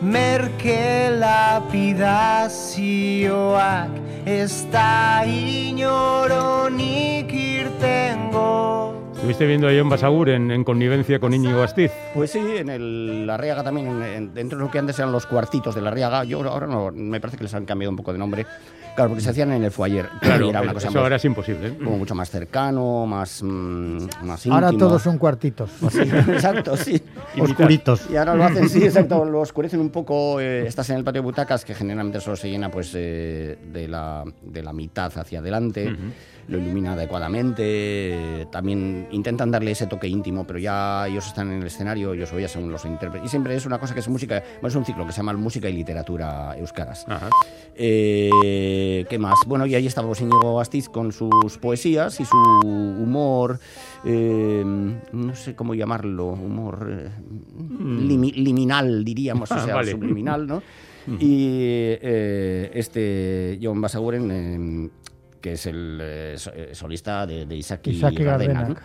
[0.02, 3.94] Merke lapidazioak
[4.26, 11.92] Ez da inoronik irtengo ¿Estuviste viendo a John Basagur en, connivencia con Íñigo Astiz?
[12.14, 15.74] Pues sí, en el, la Riaga también, dentro de lo que antes eran los cuartitos
[15.74, 18.20] de la Riaga, yo ahora no, me parece que les han cambiado un poco de
[18.20, 18.46] nombre.
[18.96, 20.08] Claro, porque se hacían en el foyer.
[20.22, 21.68] Claro, era una cosa eso ahora es imposible.
[21.68, 21.78] ¿eh?
[21.78, 24.56] Como mucho más cercano, más, mm, más íntimo.
[24.56, 25.72] Ahora todos son cuartitos.
[26.30, 27.02] exacto, sí.
[27.40, 28.08] Oscuritos.
[28.12, 30.40] Y ahora lo hacen, sí, exacto, lo oscurecen un poco.
[30.40, 33.88] Eh, estás en el patio de butacas, que generalmente solo se llena pues eh, de,
[33.88, 35.96] la, de la mitad hacia adelante
[36.48, 41.68] lo ilumina adecuadamente, también intentan darle ese toque íntimo, pero ya ellos están en el
[41.68, 43.28] escenario, ellos oyen según los intérpretes.
[43.28, 45.34] Y siempre es una cosa que es música, bueno, es un ciclo que se llama
[45.34, 47.06] Música y Literatura Euskaras.
[47.76, 49.40] Eh, ¿Qué más?
[49.46, 53.60] Bueno, y ahí estaba Íñigo Astiz con sus poesías y su humor,
[54.06, 54.64] eh,
[55.12, 57.10] no sé cómo llamarlo, humor eh,
[57.58, 58.08] mm.
[58.08, 60.64] liminal, diríamos, o sea, subliminal, ¿no?
[61.22, 64.92] Y este John Basaguren
[65.48, 68.76] que es el eh, eh, solista de, de Isaac, y Gardena.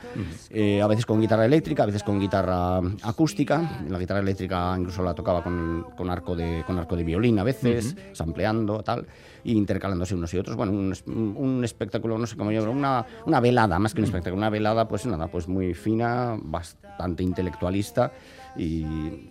[0.48, 3.80] Eh, a veces con guitarra eléctrica, a veces con guitarra acústica.
[3.88, 7.42] La guitarra eléctrica incluso la tocaba con, con arco, de, con arco de violín a
[7.42, 9.06] veces, sampleando, tal,
[9.42, 10.56] y intercalándose unos y otros.
[10.56, 14.38] Bueno, un, un espectáculo, no sé cómo llamarlo, una, una velada, más que un espectáculo,
[14.38, 18.12] una velada, pues nada, pues muy fina, bastante intelectualista
[18.56, 19.30] y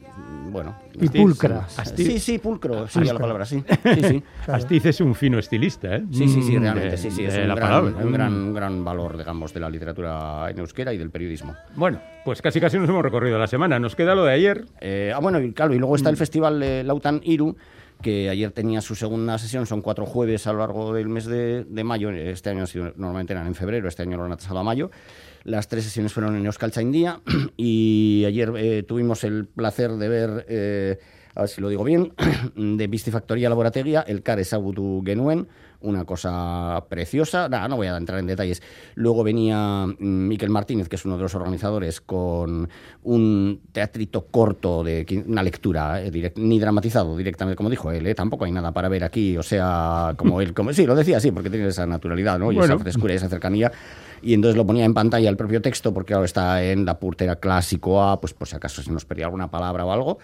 [0.51, 0.75] bueno.
[0.93, 1.67] Y pulcra.
[1.69, 3.63] Sí, sí, pulcro, sería la palabra, sí.
[3.83, 6.03] sí, Astiz es un fino estilista, ¿eh?
[6.11, 9.53] Sí, sí, sí, mm, realmente, sí, sí, es un, gran, un, gran, gran valor, digamos,
[9.53, 11.55] de la literatura en euskera y del periodismo.
[11.75, 13.79] Bueno, pues casi casi nos hemos recorrido la semana.
[13.79, 14.65] Nos queda lo de ayer.
[14.81, 16.19] Eh, ah, bueno, y claro, y luego está el mm.
[16.19, 17.55] festival de Lautan Iru,
[18.01, 21.63] que ayer tenía su segunda sesión, son cuatro jueves a lo largo del mes de,
[21.63, 24.91] de mayo, este año normalmente eran en febrero, este año lo han atrasado a mayo,
[25.43, 27.19] las tres sesiones fueron en Euskal Día
[27.57, 30.99] y ayer eh, tuvimos el placer de ver, eh,
[31.35, 32.13] a ver si lo digo bien,
[32.55, 35.47] de Vistifactoría Laborategia, el Care Sabutu Genuen,
[35.81, 37.49] una cosa preciosa.
[37.49, 38.61] no voy a entrar en detalles.
[38.95, 42.69] Luego venía mm, Miquel Martínez, que es uno de los organizadores, con
[43.03, 48.13] un teatrito corto de una lectura, eh, ni dramatizado directamente, como dijo él.
[48.15, 51.31] Tampoco hay nada para ver aquí, o sea, como él, como sí, lo decía así,
[51.31, 52.51] porque tiene esa naturalidad, ¿no?
[52.51, 53.71] Y esa frescura y esa cercanía
[54.21, 57.37] y entonces lo ponía en pantalla el propio texto porque ahora está en la purtera
[57.37, 60.19] clásico A, pues por si acaso se nos perdía alguna palabra o algo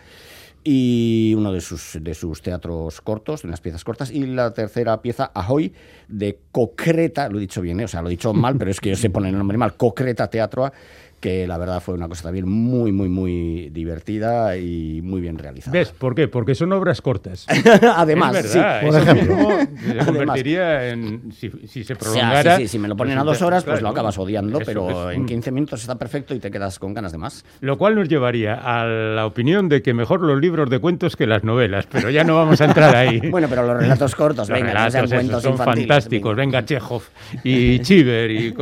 [0.70, 5.02] y uno de sus, de sus teatros cortos, de unas piezas cortas, y la tercera
[5.02, 5.74] pieza, Ahoy,
[6.10, 7.86] de Concreta, lo he dicho bien, ¿eh?
[7.86, 10.30] o sea, lo he dicho mal, pero es que se pone el nombre mal, Concreta
[10.30, 10.74] Teatro
[11.20, 15.72] que la verdad fue una cosa también muy, muy, muy divertida y muy bien realizada.
[15.74, 15.92] ¿Ves?
[15.92, 16.28] ¿Por qué?
[16.28, 17.48] Porque son obras cortas.
[17.96, 19.50] Además, sí, por ejemplo.
[19.88, 22.58] Se convertiría en, si, se prolongara...
[22.58, 25.26] sí, sí, si me lo ponen a dos horas, pues lo acabas odiando, pero en
[25.26, 27.46] 15 minutos está perfecto y te quedas con ganas de más.
[27.62, 31.26] Lo cual nos llevaría a la opinión de que mejor los libros de cuentos que
[31.26, 33.20] las novelas, pero ya no vamos a entrar ahí.
[33.32, 36.36] bueno, pero los relatos cortos, venga, relatos, cuentos son fantásticos.
[36.36, 37.04] Venga, Chekhov
[37.44, 38.54] y Chiver y,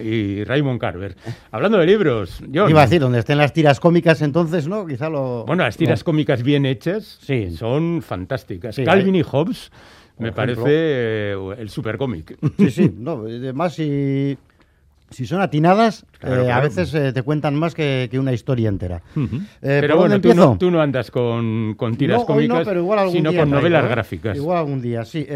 [0.00, 1.16] y Raymond Carver.
[1.50, 2.01] Hablando de libros,
[2.52, 4.86] Iba a decir, donde estén las tiras cómicas entonces, ¿no?
[4.86, 5.44] Quizá lo...
[5.46, 7.50] Bueno, las tiras cómicas bien hechas sí.
[7.56, 8.76] son fantásticas.
[8.84, 9.70] Calvin y Hobbes
[10.18, 12.36] me parece eh, el super cómic.
[12.58, 12.94] Sí, sí.
[12.96, 14.36] No, además, si,
[15.10, 19.02] si son atinadas, eh, a veces eh, te cuentan más que, una historia entera.
[19.60, 22.66] pero bueno, tú no, tú no, andas con, con tiras cómicas,
[23.10, 24.36] sino con novelas gráficas.
[24.36, 25.26] Igual algún día, sí.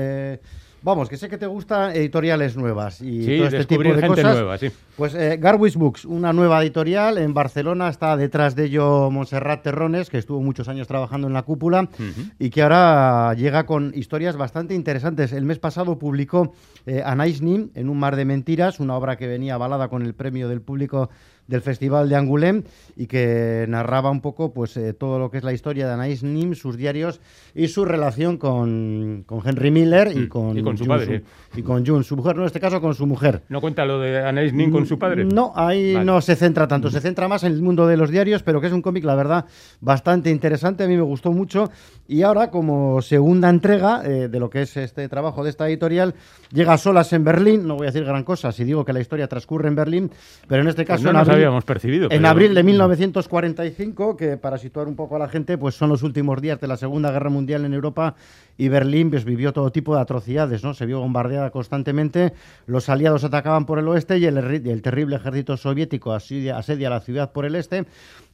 [0.82, 4.36] Vamos, que sé que te gustan editoriales nuevas y todo este tipo de gente cosas.
[4.36, 4.70] Nueva, sí.
[4.96, 10.08] Pues eh, Garwis Books, una nueva editorial en Barcelona, está detrás de ello Montserrat Terrones,
[10.08, 11.90] que estuvo muchos años trabajando en la cúpula
[12.38, 15.32] y que ahora llega con historias bastante interesantes.
[15.32, 16.54] El mes pasado publicó
[16.86, 20.14] eh, Anais Nim en Un mar de mentiras, una obra que venía avalada con el
[20.14, 21.10] premio del público
[21.46, 22.64] del Festival de Angoulême
[22.96, 26.22] y que narraba un poco pues eh, todo lo que es la historia de Anais
[26.22, 27.20] Nim, sus diarios
[27.54, 31.22] y su relación con, Henry Miller y, mm, con, su padre.
[31.56, 33.42] y con June, su mujer, no en este caso con su mujer.
[33.48, 35.24] ¿No cuenta lo de Anais Nim con su padre?
[35.24, 38.42] No, ahí no se centra tanto, se centra más en el mundo de los diarios,
[38.42, 39.46] pero que es un cómic, la verdad,
[39.80, 41.70] bastante interesante, a mí me gustó mucho
[42.08, 46.14] y ahora como segunda entrega eh, de lo que es este trabajo de esta editorial,
[46.52, 49.28] llega solas en Berlín, no voy a decir gran cosa si digo que la historia
[49.28, 50.10] transcurre en Berlín,
[50.48, 52.08] pero en este pues caso habíamos percibido.
[52.10, 56.02] En abril de 1945, que para situar un poco a la gente, pues son los
[56.02, 58.14] últimos días de la Segunda Guerra Mundial en Europa
[58.56, 60.74] y Berlín pues, vivió todo tipo de atrocidades, ¿no?
[60.74, 62.32] Se vio bombardeada constantemente,
[62.66, 67.00] los aliados atacaban por el oeste y el, el terrible ejército soviético asedia, asedia, la
[67.00, 67.86] ciudad por el este.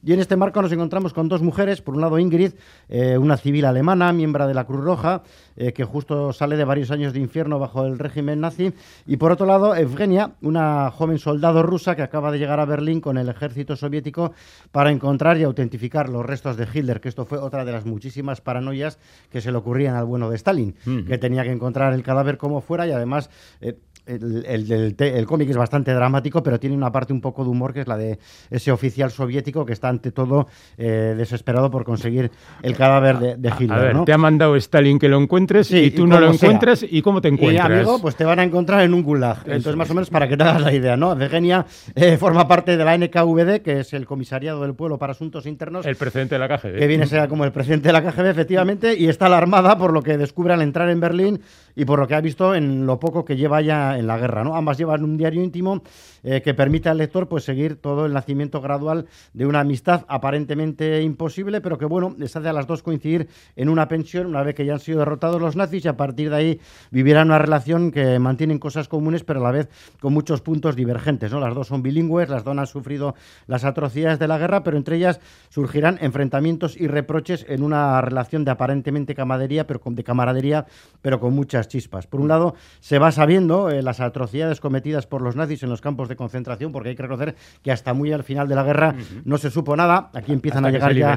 [0.05, 2.53] Y en este marco nos encontramos con dos mujeres, por un lado Ingrid,
[2.89, 5.23] eh, una civil alemana, miembro de la Cruz Roja,
[5.55, 8.73] eh, que justo sale de varios años de infierno bajo el régimen nazi,
[9.07, 12.99] y por otro lado Evgenia, una joven soldado rusa que acaba de llegar a Berlín
[12.99, 14.33] con el ejército soviético
[14.71, 18.41] para encontrar y autentificar los restos de Hitler, que esto fue otra de las muchísimas
[18.41, 18.99] paranoias
[19.31, 20.75] que se le ocurrían al bueno de Stalin,
[21.07, 23.29] que tenía que encontrar el cadáver como fuera y además
[23.61, 27.73] eh, el, el, cómic es bastante dramático, pero tiene una parte un poco de humor
[27.73, 32.31] que es la de ese oficial soviético que está ante todo eh, desesperado por conseguir
[32.61, 33.71] el cadáver de, de Hitler.
[33.71, 37.01] A ver, te ha mandado Stalin que lo encuentres y tú no lo encuentras y
[37.01, 37.69] cómo te encuentras.
[37.69, 39.39] Y amigo, pues te van a encontrar en un gulag.
[39.45, 41.15] Entonces, más o menos para que te hagas la idea, ¿no?
[41.15, 45.45] Virginia eh, forma parte de la NKVD, que es el Comisariado del Pueblo para Asuntos
[45.45, 45.85] Internos.
[45.85, 46.77] El presidente de la KGB.
[46.77, 49.93] Que viene a ser como el presidente de la KGB, efectivamente, y está alarmada por
[49.93, 51.41] lo que descubre al entrar en Berlín
[51.75, 54.43] y por lo que ha visto en lo poco que lleva ya en la guerra.
[54.43, 54.55] ¿no?
[54.55, 55.81] Ambas llevan un diario íntimo
[56.23, 61.01] eh, que permite al lector pues, seguir todo el nacimiento gradual de una amistad aparentemente
[61.01, 64.55] imposible, pero que bueno, les hace a las dos coincidir en una pensión una vez
[64.55, 66.59] que ya han sido derrotados los nazis y a partir de ahí
[66.91, 71.31] vivirán una relación que mantienen cosas comunes, pero a la vez con muchos puntos divergentes.
[71.31, 71.39] ¿no?
[71.39, 73.15] Las dos son bilingües, las dos han sufrido
[73.47, 78.45] las atrocidades de la guerra, pero entre ellas surgirán enfrentamientos y reproches en una relación
[78.45, 80.65] de aparentemente camaradería, pero con, de camaradería,
[81.01, 82.07] pero con muchas chispas.
[82.07, 85.81] Por un lado, se va sabiendo eh, las atrocidades cometidas por los nazis en los
[85.81, 88.95] campos de concentración, porque hay que reconocer que hasta muy al final de la guerra
[89.25, 90.09] no se supo nada.
[90.13, 91.15] Aquí empiezan a llegar ya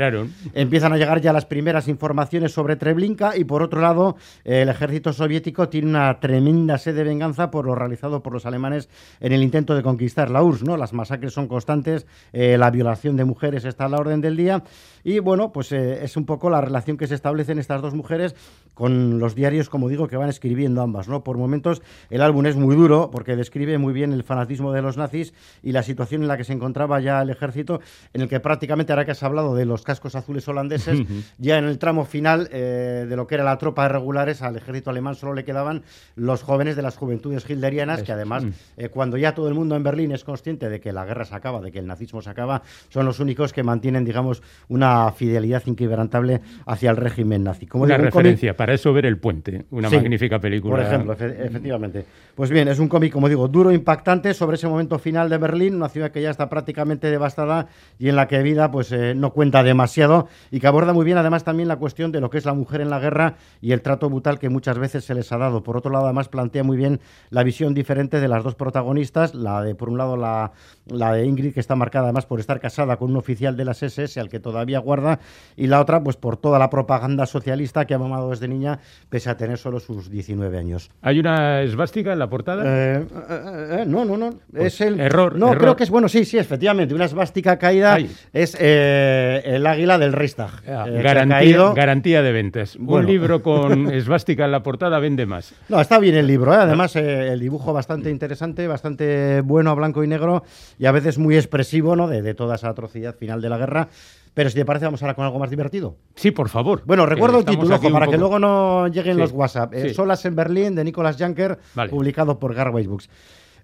[0.54, 5.12] empiezan a llegar ya las primeras informaciones sobre Treblinka y por otro lado, el ejército
[5.12, 8.88] soviético tiene una tremenda sed de venganza por lo realizado por los alemanes
[9.20, 10.76] en el intento de conquistar la URSS, ¿no?
[10.76, 14.62] Las masacres son constantes, eh, la violación de mujeres está a la orden del día
[15.04, 17.94] y bueno, pues eh, es un poco la relación que se establece en estas dos
[17.94, 18.34] mujeres
[18.74, 21.22] con los diarios, como digo, que van escribiendo ambas, ¿no?
[21.22, 24.96] Por momentos el álbum es muy duro porque describe muy bien el fanatismo de los
[24.96, 27.80] nazis y la situación en la que se encontraba ya el ejército,
[28.12, 31.00] en el que prácticamente, ahora que has hablado de los cascos azules holandeses,
[31.38, 34.56] ya en el tramo final eh, de lo que era la tropa de regulares, al
[34.56, 35.82] ejército alemán solo le quedaban
[36.14, 38.50] los jóvenes de las juventudes hilderianas, que además, mm.
[38.76, 41.34] eh, cuando ya todo el mundo en Berlín es consciente de que la guerra se
[41.34, 45.62] acaba, de que el nazismo se acaba, son los únicos que mantienen, digamos, una fidelidad
[45.66, 47.66] inquebrantable hacia el régimen nazi.
[47.66, 50.76] Como una referencia, para eso ver El Puente, una magnífica película.
[50.76, 52.04] Por ejemplo, efectivamente.
[52.34, 55.76] Pues bien, es un cómic, como digo, duro, impactante sobre ese momento final de Berlín,
[55.76, 59.32] una ciudad que ya está prácticamente devastada y en la que vida pues eh, no
[59.32, 62.44] cuenta demasiado y que aborda muy bien además también la cuestión de lo que es
[62.44, 65.38] la mujer en la guerra y el trato brutal que muchas veces se les ha
[65.38, 65.62] dado.
[65.62, 69.62] Por otro lado, además plantea muy bien la visión diferente de las dos protagonistas, la
[69.62, 70.52] de por un lado la,
[70.86, 73.82] la de Ingrid que está marcada además por estar casada con un oficial de las
[73.82, 75.20] SS al que todavía guarda,
[75.56, 79.30] y la otra, pues por toda la propaganda socialista que ha mamado desde niña, pese
[79.30, 80.90] a tener solo sus 19 años.
[81.02, 82.62] ¿Hay una esvástica en la portada?
[82.64, 84.30] Eh, eh, eh, no, no, no.
[84.50, 85.00] Pues es el.
[85.00, 85.36] Error.
[85.36, 85.90] No, creo que es.
[85.90, 86.94] Bueno, sí, sí, efectivamente.
[86.94, 87.98] Una esvástica caída
[88.32, 90.50] es el águila del Reichstag.
[90.68, 92.76] Ah, garantía, garantía de ventas.
[92.76, 95.54] Un libro con esvástica en la portada vende más.
[95.68, 96.52] No, está bien el libro.
[96.52, 100.44] Además, el dibujo bastante interesante, bastante bueno a blanco y negro
[100.78, 102.08] y a veces muy expresivo ¿no?
[102.08, 103.88] de, de toda esa atrocidad final de la guerra.
[104.36, 105.96] Pero si te parece, vamos ahora con algo más divertido.
[106.14, 106.82] Sí, por favor.
[106.84, 109.72] Bueno, recuerdo el título, para que luego no lleguen los WhatsApp.
[109.72, 113.08] Eh, Solas en Berlín, de Nicolas Janker, publicado por Garbage Books.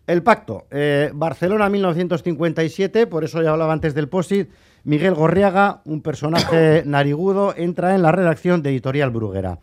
[0.06, 0.64] El pacto.
[0.70, 4.48] Eh, Barcelona 1957, por eso ya hablaba antes del POSIT.
[4.84, 9.58] Miguel Gorriaga, un personaje narigudo, entra en la redacción de Editorial Bruguera.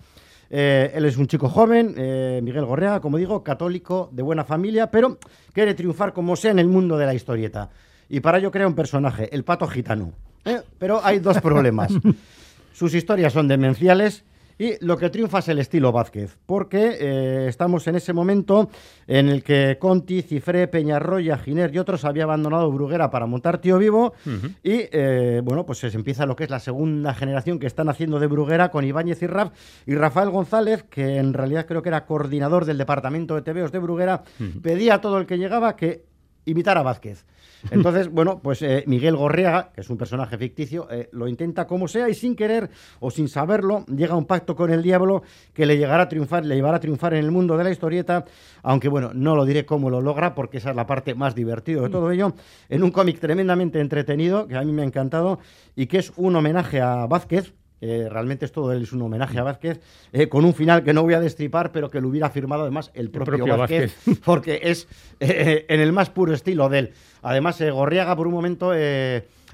[0.52, 1.96] Eh, él es un chico joven,
[2.44, 5.18] Miguel Gorriaga, como digo, católico, de buena familia, pero
[5.54, 7.72] quiere triunfar como sea en el mundo de la historieta.
[8.10, 10.14] Y para ello crea un personaje, el pato gitano.
[10.46, 10.62] ¿Eh?
[10.78, 11.92] Pero hay dos problemas.
[12.74, 14.24] Sus historias son demenciales
[14.62, 18.70] y lo que triunfa es el estilo Vázquez, porque eh, estamos en ese momento
[19.08, 23.78] en el que Conti, Cifré, Peñarroya, Giner y otros habían abandonado Bruguera para montar Tío
[23.78, 24.14] Vivo
[24.62, 28.20] y eh, bueno, pues se empieza lo que es la segunda generación que están haciendo
[28.20, 29.54] de Bruguera con Ibáñez y Raf
[29.86, 33.80] y Rafael González, que en realidad creo que era coordinador del departamento de TVOs de
[33.80, 34.24] Bruguera,
[34.62, 36.04] pedía a todo el que llegaba que
[36.44, 37.26] imitara a Vázquez.
[37.72, 41.88] Entonces, bueno, pues eh, Miguel Gorriaga, que es un personaje ficticio, eh, lo intenta como
[41.88, 42.70] sea y sin querer
[43.00, 46.46] o sin saberlo, llega a un pacto con el diablo que le llegará a triunfar,
[46.46, 48.26] le llevará a triunfar en el mundo de la historieta,
[48.64, 51.82] aunque bueno, no lo diré cómo lo logra, porque esa es la parte más divertida
[51.82, 52.34] de todo ello,
[52.70, 55.40] en un cómic tremendamente entretenido, que a mí me ha encantado,
[55.76, 59.80] y que es un homenaje a Vázquez, realmente es todo es un homenaje a Vázquez,
[60.12, 62.92] eh, con un final que no voy a destripar, pero que lo hubiera firmado además
[62.94, 64.88] el propio, Vázquez, porque es
[65.20, 66.94] eh, en el más puro estilo de él.
[67.22, 68.72] Además, eh, Gorriaga por un momento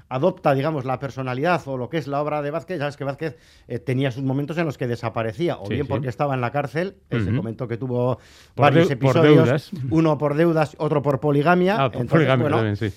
[0.08, 2.78] adopta, digamos, la personalidad o lo que es la obra de Vázquez.
[2.78, 3.38] Ya sabes que Vázquez
[3.86, 7.32] tenía sus momentos en los que desaparecía, o bien porque estaba en la cárcel, ese
[7.32, 8.20] momento que tuvo
[8.56, 11.86] varios episodios, uno por deudas, otro por poligamia.
[11.86, 12.94] Ah, por poligamia también, sí.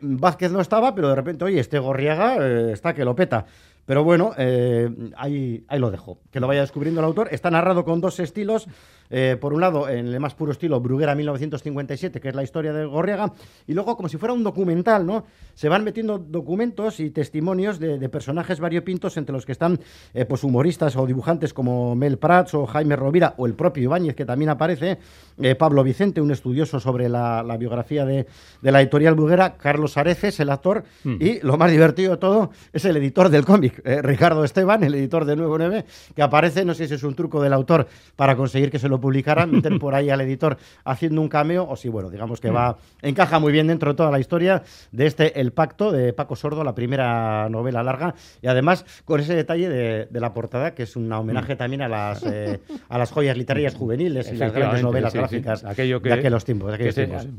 [0.00, 3.46] Vázquez no estaba, pero de repente, oye, este Gorriaga está que lo peta.
[3.86, 6.18] Pero bueno, eh, ahí, ahí lo dejo.
[6.30, 7.28] Que lo vaya descubriendo el autor.
[7.30, 8.66] Está narrado con dos estilos.
[9.10, 12.72] Eh, por un lado, en el más puro estilo Bruguera 1957, que es la historia
[12.72, 13.32] de Gorriaga,
[13.66, 15.24] y luego como si fuera un documental, ¿no?
[15.54, 19.80] Se van metiendo documentos y testimonios de, personajes variopintos, entre los que están
[20.14, 24.14] eh, pues humoristas o dibujantes como Mel Prats o Jaime Rovira o el propio Ibáñez,
[24.14, 24.98] que también aparece,
[25.58, 28.26] Pablo Vicente, un estudioso sobre la, biografía de,
[28.62, 31.16] la editorial Bruguera, Carlos Areces, el actor, mm.
[31.20, 34.94] y lo más divertido de todo es el editor del cómic, eh, Ricardo Esteban, el
[34.94, 38.36] editor de Nuevo 9, que aparece, no sé si es un truco del autor para
[38.36, 41.88] conseguir que se lo publicaran, meter por ahí al editor haciendo un cameo, o si,
[41.88, 45.52] bueno, digamos que va, encaja muy bien dentro de toda la historia de este El
[45.52, 50.32] Pacto de Paco Sordo, la primera novela larga, y además con ese detalle de, la
[50.32, 51.58] portada, que es un homenaje mm.
[51.58, 56.00] también a las, eh, a las joyas literarias juveniles y las grandes novelas gráficas Aquello
[56.00, 56.72] que, de aquellos tiempos.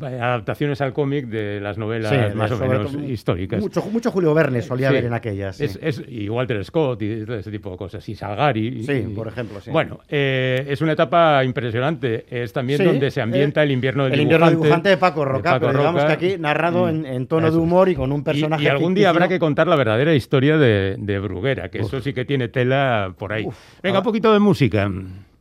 [0.01, 3.59] adaptaciones al cómic de las novelas más o menos históricas.
[3.59, 5.59] Mucho, mucho Julio Verne solía ver en aquellas.
[5.59, 8.83] Es, y Walter Scott y ese tipo de cosas, y Salgari.
[8.83, 12.25] Sí, por ejemplo, Bueno, eh, es una etapa impresionante.
[12.29, 15.73] Es también donde se ambienta el invierno del el invierno dibujante de Paco Roca, pero
[15.73, 18.63] digamos que aquí narrado mm, en, tono de humor y con un personaje.
[18.63, 22.13] Y, algún día habrá que contar la verdadera historia de, de Bruguera, que eso sí
[22.13, 23.47] que tiene tela por ahí.
[23.81, 24.91] Venga, un poquito de música.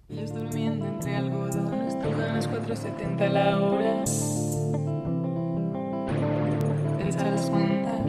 [0.08, 1.94] durmiendo entre algodones,
[2.34, 4.04] las 4.70 la hora.
[7.24, 8.00] las cuentas,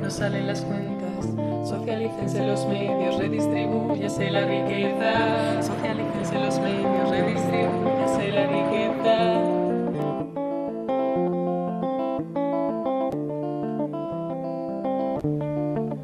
[0.00, 0.91] no salen las cuentas.
[1.64, 5.62] Socialícense los medios, redistribúyase la riqueza.
[5.62, 9.62] Socialícense los medios, redistribúyase la riqueza.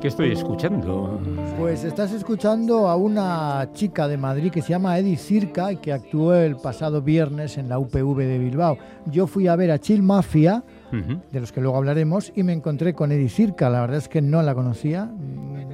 [0.00, 1.20] ¿Qué estoy escuchando?
[1.58, 5.92] Pues estás escuchando a una chica de Madrid que se llama Eddie Circa y que
[5.92, 8.78] actuó el pasado viernes en la UPV de Bilbao.
[9.06, 12.94] Yo fui a ver a Chill Mafia, de los que luego hablaremos, y me encontré
[12.94, 13.68] con Eddie Circa.
[13.70, 15.10] La verdad es que no la conocía,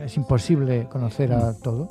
[0.05, 1.89] es imposible conocer a todo.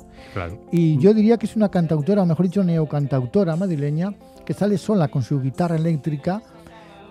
[0.70, 4.14] Y yo diría que es una cantautora, o mejor dicho, neocantautora madrileña,
[4.44, 6.42] que sale sola con su guitarra eléctrica,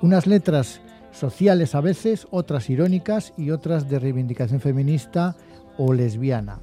[0.02, 5.36] unas letras sociales a veces, otras irónicas y otras de reivindicación feminista
[5.78, 6.60] o lesbiana.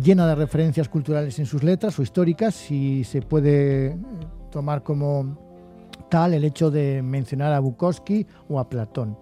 [0.00, 3.96] Llena de referencias culturales en sus letras o históricas y se puede
[4.50, 5.45] tomar como
[6.08, 9.16] tal el hecho de mencionar a Bukowski o a Platón.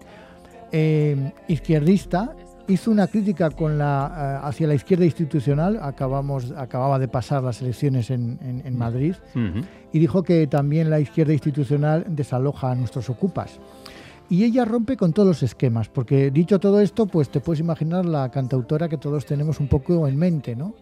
[0.71, 2.35] Eh, izquierdista,
[2.67, 7.61] hizo una crítica con la, eh, hacia la izquierda institucional, acabamos, acababa de pasar las
[7.61, 9.15] elecciones en, Madrid,
[9.93, 13.59] y dijo que también la izquierda institucional desaloja a nuestros ocupas.
[14.27, 18.05] Y ella rompe con todos los esquemas, porque dicho todo esto, pues te puedes imaginar
[18.05, 20.73] la cantautora que todos tenemos un poco en mente, ¿no?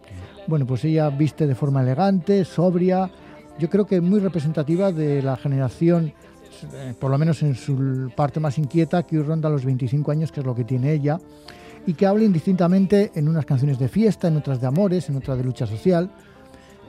[0.46, 3.10] Bueno, pues ella viste de forma elegante, sobria,
[3.58, 6.12] yo creo que muy representativa de la generación,
[6.72, 10.32] eh, por lo menos en su parte más inquieta, que hoy ronda los 25 años,
[10.32, 11.18] que es lo que tiene ella
[11.86, 15.36] y que habla indistintamente en unas canciones de fiesta, en otras de amores, en otras
[15.36, 16.10] de lucha social.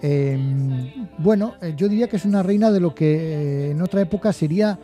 [0.02, 4.02] Em, bueno, eh, yo diría que es una reina de lo que eh, en otra
[4.02, 4.80] época sería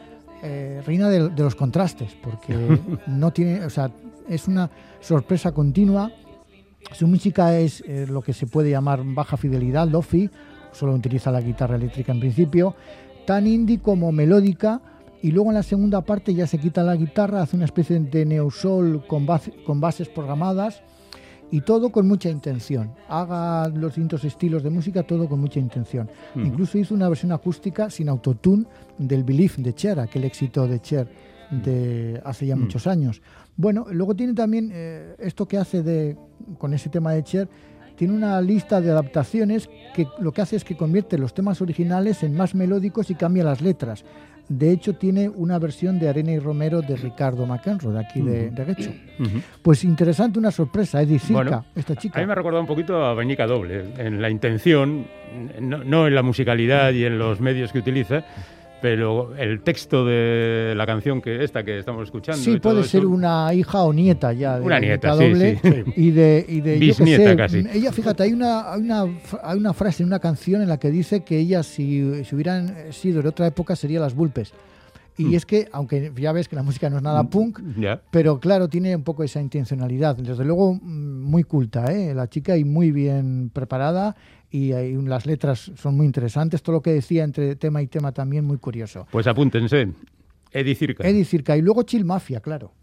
[0.88, 3.92] reina de, los contrastes, porque no tiene, o sea,
[4.28, 6.12] es una sorpresa continua.
[6.94, 10.32] Su música es lo que se puede llamar baja fidelidad, lofi,
[10.72, 12.76] solo utiliza la guitarra eléctrica en principio,
[13.26, 14.82] tan indie como melódica
[15.22, 18.26] y luego en la segunda parte ya se quita la guitarra, hace una especie de
[18.26, 19.28] neosol con,
[19.66, 20.82] con bases programadas
[21.52, 22.92] y todo con mucha intención.
[23.10, 26.10] Haga los distintos estilos de música, todo con mucha intención.
[26.36, 28.66] Incluso hizo una versión acústica sin autotune
[28.98, 31.08] del Belief de Cher, aquel éxito de Cher
[31.52, 33.22] de hace ya muchos años.
[33.58, 36.18] Bueno, luego tiene también eh, esto que hace de,
[36.58, 37.50] con ese tema de Cher,
[38.02, 42.24] tiene una lista de adaptaciones que lo que hace es que convierte los temas originales
[42.24, 44.04] en más melódicos y cambia las letras.
[44.50, 48.50] De hecho, tiene una versión de Arena y Romero de Ricardo McEnroe, de aquí de,
[48.50, 48.96] de
[49.62, 52.18] Pues interesante, una sorpresa, Edith Circa, esta chica.
[52.18, 55.06] A mí me ha recordado un poquito a Bañica Doble, en la intención,
[55.60, 58.26] no en la musicalidad y en los medios que utiliza,
[58.82, 62.42] pero el texto de la canción que esta que estamos escuchando.
[62.42, 65.60] Sí, puede ser una hija o nieta ya de una nieta, doble,
[65.96, 67.66] Y de, y de Bisnieta casi.
[67.74, 69.04] Ella, fíjate, hay una, hay una,
[69.44, 72.92] hay una frase en una canción en la que dice que ella, si, si hubieran
[72.92, 74.54] sido de otra época, sería las Bulpes.
[75.18, 75.34] Y mm.
[75.36, 77.60] es que, aunque ya ves que la música no es nada mm, punk,
[78.12, 80.16] pero claro, tiene un poco esa intencionalidad.
[80.16, 82.14] Desde luego, mm, muy culta, ¿eh?
[82.14, 84.16] la chica y muy bien preparada
[84.50, 86.62] y las letras son muy interesantes.
[86.62, 89.08] Todo lo que decía entre tema y tema también muy curioso.
[89.12, 89.88] Pues apúntense.
[90.52, 91.08] Eddie Circa.
[91.08, 91.56] Eddie Circa.
[91.56, 92.74] Y luego Chill Mafia, claro.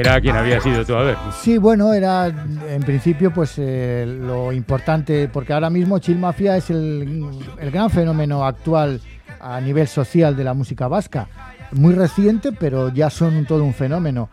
[0.00, 1.16] Era quien había sido tú a ver.
[1.40, 6.70] Sí, bueno, era en principio, pues eh, lo importante, porque ahora mismo Chill Mafia es
[6.70, 7.26] el,
[7.60, 9.00] el gran fenómeno actual
[9.40, 11.28] a nivel social de la música vasca.
[11.72, 14.28] Muy reciente, pero ya son todo un fenómeno.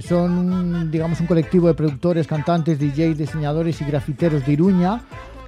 [0.00, 5.00] Son, digamos, un colectivo de productores, cantantes, DJs, diseñadores y grafiteros de Iruña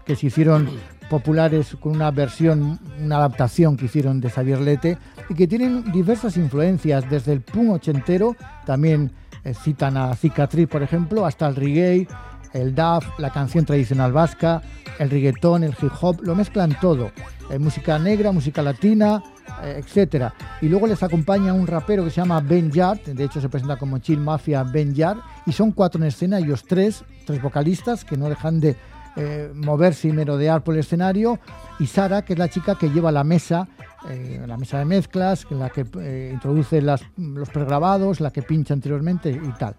[0.04, 0.68] que se hicieron
[1.08, 4.98] populares con una versión, una adaptación que hicieron de Xavier Lete
[5.28, 9.21] y que tienen diversas influencias, desde el punk ochentero, también eh,
[9.62, 12.06] citan a Cicatriz, por ejemplo, hasta el reggae,
[12.52, 14.62] el daf, la canción tradicional vasca,
[14.98, 17.10] el reggaetón, el hip hop, lo mezclan todo.
[17.50, 19.22] Eh, música negra, música latina,
[19.62, 20.34] eh, etcétera.
[20.60, 23.76] Y luego les acompaña un rapero que se llama Ben Yard, de hecho se presenta
[23.76, 28.16] como Chill Mafia Ben Yard, y son cuatro en escena, ellos tres, tres vocalistas que
[28.16, 28.76] no dejan de
[29.16, 31.38] eh, moverse y merodear por el escenario,
[31.78, 33.68] y Sara, que es la chica que lleva la mesa,
[34.08, 39.30] eh, la mesa de mezclas, la que introduce las, los pregrabados, la que pincha anteriormente
[39.30, 39.74] y tal.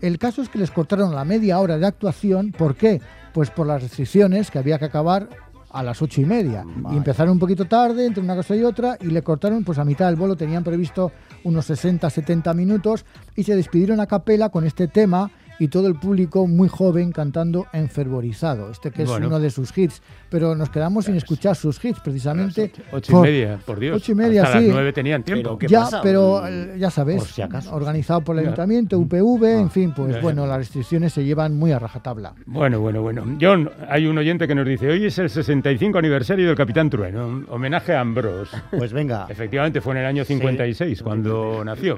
[0.00, 3.00] El caso es que les cortaron la media hora de actuación, ¿por qué?
[3.32, 5.28] Pues por las restricciones que había que acabar
[5.74, 6.64] a las ocho y media.
[6.92, 9.84] Y empezaron un poquito tarde, entre una cosa y otra, y le cortaron pues a
[9.84, 11.10] mitad del bolo, tenían previsto
[11.42, 15.94] unos 60, 70 minutos, y se despidieron a capela con este tema y todo el
[15.94, 20.02] público muy joven cantando Enfervorizado, este que es uno de sus hits.
[20.28, 22.72] Pero nos quedamos sin escuchar sus hits, precisamente.
[22.92, 23.96] Ocho y media, por Dios.
[23.96, 24.66] Ocho y media, Hasta sí.
[24.66, 25.56] las nueve tenían tiempo.
[25.58, 27.38] ¿Pero ya, pero eh, ya sabes,
[27.70, 31.78] organizado por el ayuntamiento, UPV, en fin, pues bueno, las restricciones se llevan muy a
[31.78, 32.34] rajatabla.
[32.46, 33.24] Bueno, bueno, bueno.
[33.40, 37.44] John, hay un oyente que nos dice, hoy es el 65 aniversario del Capitán Trueno,
[37.48, 38.56] homenaje a Ambrose.
[38.76, 39.26] Pues venga.
[39.28, 41.96] Efectivamente, fue en el año 56 cuando nació.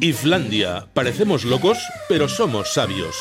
[0.00, 0.86] Islandia.
[0.92, 3.16] Parecemos locos, pero somos sabios.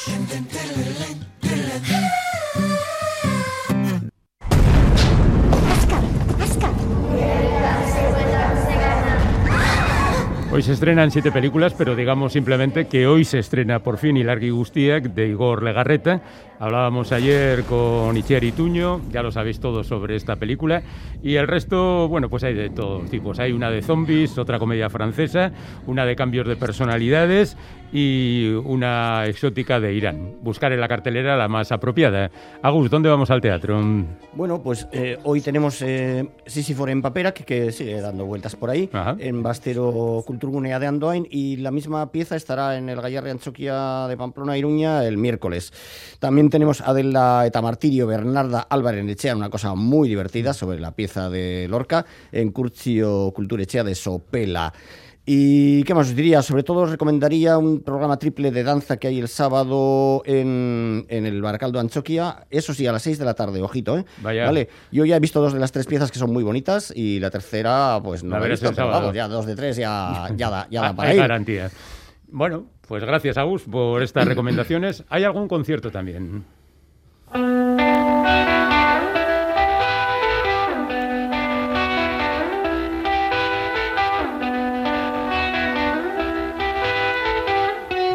[10.53, 14.51] Hoy se estrenan siete películas, pero digamos simplemente que hoy se estrena por fin Ilargi
[14.51, 16.21] Gustiak de Igor Legarreta.
[16.63, 20.81] Hablábamos ayer con Itziar Tuño, ya lo sabéis todo sobre esta película.
[21.21, 23.37] Y el resto, bueno, pues hay de todos tipos.
[23.39, 25.51] Hay una de zombies, otra comedia francesa,
[25.87, 27.57] una de cambios de personalidades
[27.93, 30.37] y una exótica de Irán.
[30.41, 32.31] Buscar en la cartelera la más apropiada.
[32.63, 33.79] Agus, ¿dónde vamos al teatro?
[34.33, 36.27] Bueno, pues eh, hoy tenemos eh,
[36.87, 38.89] en Papera, que, que, sigue dando vueltas por ahí,
[39.19, 44.17] en Bastero Culturgunea de Andoain, y la misma pieza estará en el Gallarre Anchoquia de
[44.17, 45.71] Pamplona, Iruña, el miércoles.
[46.19, 51.65] También tenemos Adela Etamartirio, Bernarda Álvarez Echea, una cosa muy divertida sobre la pieza de
[51.67, 54.71] Lorca, en Curcio Culturechea de Sopela.
[55.25, 56.43] ¿Y qué más os diría?
[56.43, 61.41] Sobre todo os recomendaría un programa triple de danza que hay el sábado en, el
[61.41, 62.45] Baracaldo Anchoquia.
[62.51, 64.05] Eso sí, a las 6 de la tarde, ojito, ¿eh?
[64.21, 64.45] Vaya.
[64.45, 64.69] Vale.
[64.91, 67.31] Yo ya he visto dos de las tres piezas que son muy bonitas y la
[67.31, 70.67] tercera, pues no la he visto, pero vamos, ya dos de tres ya, ya da,
[70.69, 71.71] ya da para.
[72.33, 75.03] Bueno, pues gracias, Agus, por estas recomendaciones.
[75.09, 76.43] ¿Hay algún concierto también?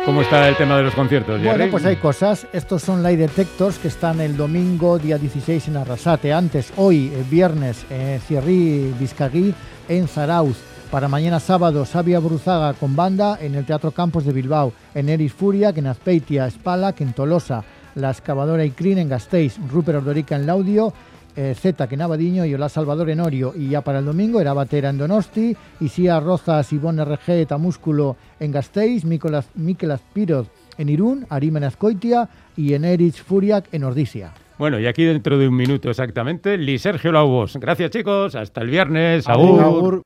[0.04, 1.56] ¿Cómo está el tema de los conciertos, Jerry?
[1.56, 2.48] Bueno, pues hay cosas.
[2.52, 6.32] Estos son Light Detectors que están el domingo, día 16 en Arrasate.
[6.32, 9.54] Antes, hoy, el viernes, en Cierrí, Vizcagui,
[9.88, 10.56] en Zarauz.
[10.90, 14.72] Para mañana sábado, Sabia Bruzaga con banda en el Teatro Campos de Bilbao.
[14.94, 17.62] En Eris Furia, que en Azpeitia, Espalac, en Tolosa.
[17.94, 19.58] La Excavadora y Crin en Gasteiz.
[19.70, 20.94] Rupert Ordorica en Laudio
[21.38, 23.52] eh, Z que Navadiño y Hola Salvador en Orio.
[23.56, 28.50] Y ya para el domingo era Batera en Donosti, Isia Rozas, Ivonne RG, Tamúsculo en
[28.50, 34.32] Gasteiz, Mikel Azpiroz en Irún, Arima en Azcoitia y en Erich Furiak en Ordisia.
[34.58, 37.56] Bueno, y aquí dentro de un minuto exactamente, Li Sergio Laubos.
[37.56, 39.28] Gracias chicos, hasta el viernes.
[39.28, 39.62] Agur.
[39.62, 40.02] Agur.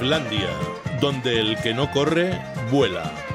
[0.00, 0.48] Islandia,
[0.98, 2.32] donde el que no corre,
[2.70, 3.29] vuela.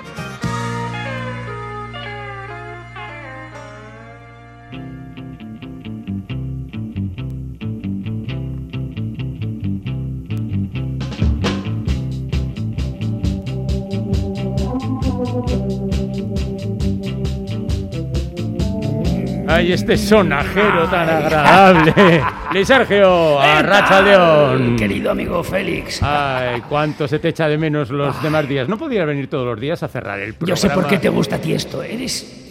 [19.55, 22.21] Ay, este sonajero tan agradable.
[22.53, 24.75] Luis Sergio, a Racha León.
[24.75, 26.03] Querido amigo Félix.
[26.03, 28.67] Ay, cuánto se te echa de menos los demás días.
[28.67, 30.49] ¿No podías venir todos los días a cerrar el programa?
[30.49, 31.81] Yo sé por qué te gusta a ti esto.
[31.81, 32.44] Eres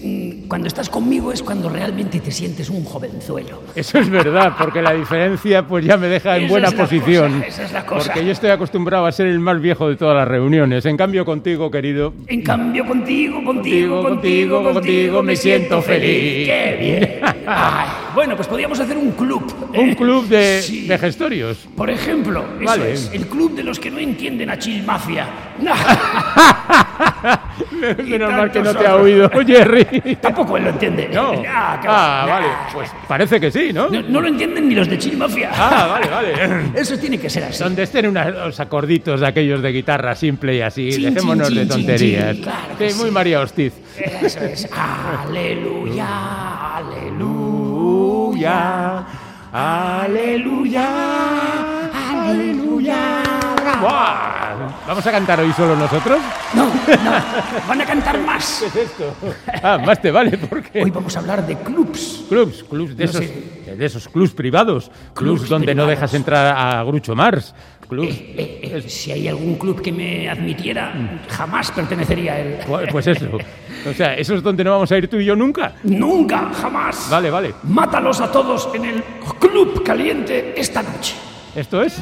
[0.48, 3.62] cuando estás conmigo es cuando realmente te sientes un jovenzuelo.
[3.74, 7.42] Eso es verdad, porque la diferencia pues ya me deja en buena posición.
[7.46, 8.12] esa es la cosa.
[8.12, 10.84] Porque yo estoy acostumbrado a ser el más viejo de todas las reuniones.
[10.86, 12.14] En cambio contigo, querido.
[12.26, 16.46] En cambio contigo, contigo, contigo, contigo, me siento feliz.
[16.46, 17.20] ¡Qué bien!
[17.46, 19.44] Ay, bueno, pues podríamos hacer un club.
[19.74, 19.96] Un ¿eh?
[19.96, 20.86] club de, Sí.
[20.86, 21.66] de gestorios.
[21.76, 22.92] Por ejemplo, eso Vale.
[22.92, 25.26] es, el club de los que no entienden a Chill Mafia.
[28.08, 30.16] Menos mal que no te ha oído, Jerry.
[30.20, 31.08] Tampoco él lo entiende.
[31.12, 31.42] No.
[31.56, 31.80] Ah.
[31.86, 32.46] Ah, vale.
[32.72, 33.88] Pues parece que sí, ¿no?
[33.88, 35.50] No, no lo entienden ni los de Chill Mafia.
[35.52, 36.32] Ah, vale, vale.
[36.74, 37.62] Eso tiene que ser así.
[37.62, 40.90] Donde estén unos acorditos de aquellos de guitarra simple y así.
[40.90, 42.34] Chin, Dejémonos chin, de tonterías.
[42.34, 43.72] chin, claro que Sí, muy María Hostiz.
[43.98, 44.68] Eso es.
[44.72, 46.06] Aleluya,
[46.76, 49.04] aleluya,
[49.52, 50.88] aleluya,
[52.28, 53.23] aleluya.
[53.80, 54.54] ¡Buah!
[54.86, 56.18] ¿Vamos a cantar hoy solo nosotros?
[56.54, 57.12] No, no,
[57.68, 58.64] van a cantar más.
[58.72, 59.14] ¿Qué es esto?
[59.62, 60.82] Ah, más te vale, porque...
[60.82, 62.24] Hoy vamos a hablar de clubs.
[62.28, 63.74] Clubs, clubs de No esos, sé.
[63.76, 67.54] de esos clubs privados, clubs, Clubs donde no dejas entrar a Grucho Mars,
[67.88, 70.92] clubs, Eh, eh, si hay algún club que me admitiera,
[71.28, 72.58] jamás pertenecería a él.
[72.66, 73.26] pues pues eso,
[73.88, 75.72] o sea, eso es donde no vamos a ir tú y yo nunca.
[75.84, 77.08] Nunca, jamás.
[77.10, 79.02] Vale, vale, Mátalos a todos en el
[79.40, 81.14] club caliente esta noche.
[81.54, 82.00] esto es.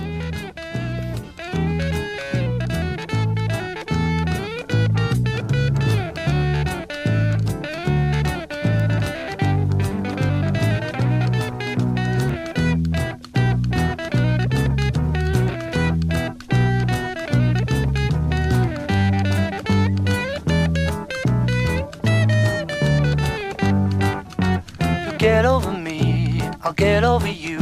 [26.64, 27.58] I'll get over you.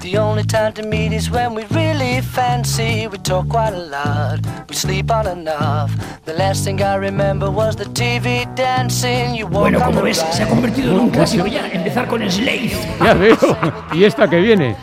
[0.00, 3.08] The only time to meet is when we really fancy.
[3.08, 5.90] We talk quite a lot, we sleep on enough.
[6.24, 9.34] The last thing I remember was the TV dancing.
[9.34, 12.06] You walk Bueno, on como the ves, se ha convertido en un clásico ya, empezar
[12.06, 12.70] con Slade.
[13.00, 13.36] Ya veo.
[13.92, 14.76] ¿Y esta que viene?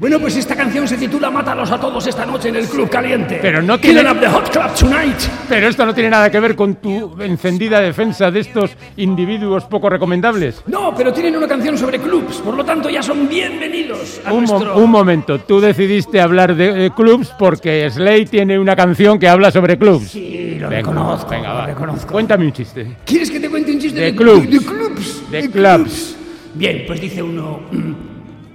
[0.00, 3.38] Bueno, pues esta canción se titula Mátalos a todos esta noche en el Club Caliente.
[3.42, 5.18] Pero no Killing tiene- up the Hot Club tonight.
[5.46, 9.90] Pero esto no tiene nada que ver con tu encendida defensa de estos individuos poco
[9.90, 10.62] recomendables.
[10.68, 14.44] No, pero tienen una canción sobre clubs, por lo tanto ya son bienvenidos a Un,
[14.44, 19.28] mo- un momento, tú decidiste hablar de, eh, clubs porque Slade tiene una canción que
[19.28, 20.08] habla sobre clubs.
[20.12, 21.66] Sí, lo Venga, reconozco, venga, lo va.
[21.66, 22.10] reconozco.
[22.12, 22.96] Cuéntame un chiste.
[23.04, 24.44] ¿Quieres que te cuente un chiste De de, clubs.
[24.50, 25.30] de, de clubs?
[25.30, 26.16] De clubs.
[26.54, 27.60] Bien, pues dice uno...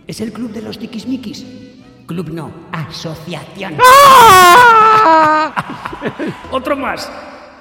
[0.08, 1.46] ¿Es el club de los tiquismiquis?
[2.06, 3.74] Club no, asociación.
[6.52, 7.12] Otro más.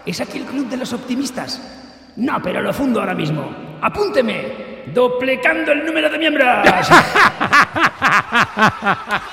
[0.04, 1.62] ¿Es aquí el club de los optimistas?
[2.16, 3.78] No, pero lo fundo ahora mismo.
[3.80, 4.74] Apúnteme.
[4.92, 6.46] Duplicando el número de miembros.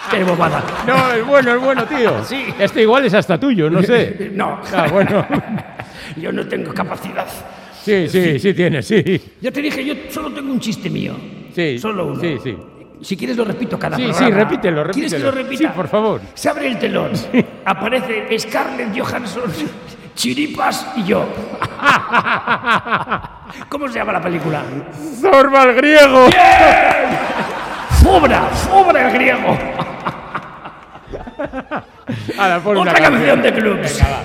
[0.10, 0.64] Qué bobada.
[0.88, 2.24] No, es bueno, es bueno, tío.
[2.24, 2.46] Sí.
[2.58, 4.32] Este igual es hasta tuyo, no sé.
[4.34, 4.62] No.
[4.74, 5.28] Ah, bueno.
[6.16, 7.28] Yo no tengo capacidad.
[7.84, 9.22] Sí, sí, sí tienes, sí.
[9.42, 11.18] Ya te dije, yo solo tengo un chiste mío.
[11.54, 11.78] Sí.
[11.78, 12.22] Solo uno.
[12.22, 12.56] Sí, sí.
[13.02, 14.26] Si quieres lo repito cada Sí, programa.
[14.28, 15.58] sí, repítelo, ¿Quieres que lo repita?
[15.64, 16.22] Sí, por favor.
[16.36, 17.12] Se abre el telón.
[17.66, 19.44] Aparece Scarlett Johansson,
[20.16, 21.26] Chiripas y yo.
[23.70, 24.62] ¿Cómo se llama la película?
[25.20, 26.28] ¡Zorba el griego!
[28.04, 28.42] ¡Fobra!
[28.50, 29.58] ¡Fobra el griego!
[32.38, 33.98] Ahora, Otra canción de clubs.
[34.00, 34.24] Venga, va.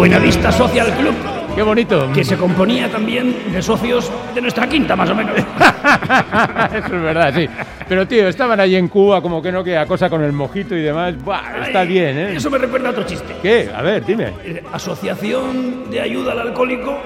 [0.00, 1.14] Buenavista Social Club,
[1.54, 2.10] Qué bonito.
[2.14, 5.36] que se componía también de socios de nuestra quinta, más o menos.
[6.74, 7.46] Eso es verdad, sí.
[7.86, 10.80] Pero, tío, estaban allí en Cuba como que no queda cosa con el mojito y
[10.80, 11.22] demás.
[11.22, 12.32] Buah, está Ay, bien, ¿eh?
[12.36, 13.36] Eso me recuerda a otro chiste.
[13.42, 13.68] ¿Qué?
[13.76, 14.32] A ver, dime.
[14.42, 16.98] Eh, Asociación de Ayuda al Alcohólico.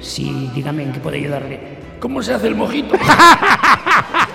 [0.00, 1.60] Sí, dígame en qué puede ayudarle.
[2.00, 2.96] ¿Cómo se hace el mojito?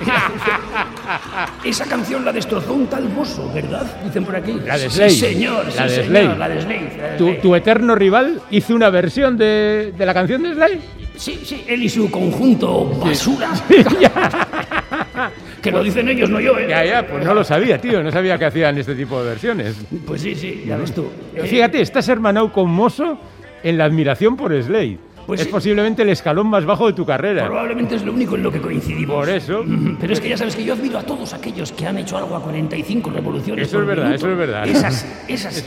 [1.64, 3.86] Esa canción la destrozó un tal mozo, ¿verdad?
[4.04, 4.58] Dicen por aquí.
[4.64, 5.10] La de Slade.
[5.10, 6.38] Sí, señor, La sí, de señor, Slade.
[6.38, 6.96] la de Slade.
[6.98, 7.40] la de ¿Tu, Slade.
[7.40, 10.80] tu eterno rival hizo una versión de, de la canción de Slade?
[11.16, 13.50] Sí, sí, él y su conjunto basura.
[15.62, 16.66] que lo dicen ellos, no yo, ¿eh?
[16.68, 18.02] Ya, ya, pues no lo sabía, tío.
[18.02, 19.76] No sabía que hacían este tipo de versiones.
[20.06, 21.06] Pues sí, sí, ya ves tú.
[21.34, 23.18] Eh, Fíjate, estás hermanado con Mosso
[23.64, 24.98] en la admiración por Slade.
[25.28, 25.52] Pues es sí.
[25.52, 27.44] posiblemente el escalón más bajo de tu carrera.
[27.44, 29.14] Probablemente es lo único en lo que coincidimos.
[29.14, 29.62] Por eso.
[30.00, 32.34] Pero es que ya sabes que yo admiro a todos aquellos que han hecho algo
[32.34, 33.68] a 45 revoluciones.
[33.68, 34.24] Eso es verdad, minuto.
[34.24, 34.66] eso es verdad.
[34.66, 35.64] Es así, es así.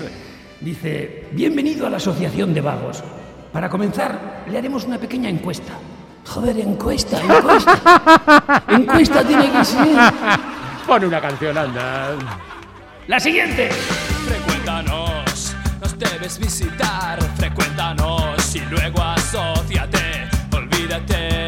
[0.59, 3.03] Dice, bienvenido a la Asociación de Vagos.
[3.53, 5.73] Para comenzar, le haremos una pequeña encuesta.
[6.25, 8.63] Joder, encuesta, encuesta.
[8.67, 9.95] encuesta tiene que ser.
[10.87, 12.15] Pon una canción, anda.
[13.07, 13.69] La siguiente.
[16.01, 17.19] Debes visitar.
[17.37, 20.27] Frecuéntanos y luego asóciate.
[20.51, 21.47] Olvídate,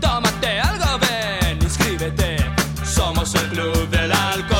[0.00, 2.36] tómate algo, ven, inscríbete.
[2.84, 4.58] Somos el club del alcohol.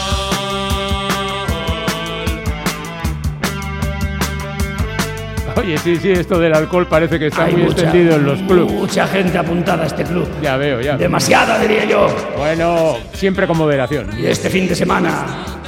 [5.57, 8.73] Oye, sí, sí, esto del alcohol parece que está muy extendido en los clubes.
[8.73, 10.29] Mucha gente apuntada a este club.
[10.43, 10.97] Ya veo, ya.
[10.97, 12.09] Demasiada, diría yo.
[12.37, 14.19] Bueno, siempre con moderación.
[14.19, 15.27] Y este fin de semana,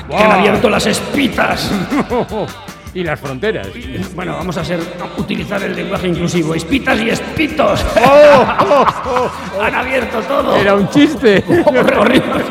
[0.09, 1.71] que han abierto las espitas.
[2.95, 3.69] y las fronteras.
[4.15, 4.81] Bueno, vamos a ser,
[5.17, 6.55] utilizar el lenguaje inclusivo.
[6.55, 7.85] Espitas y espitos.
[7.97, 10.57] Oh, oh, oh, Han abierto todo.
[10.57, 11.45] Era un chiste.
[11.99, 12.45] Horrible.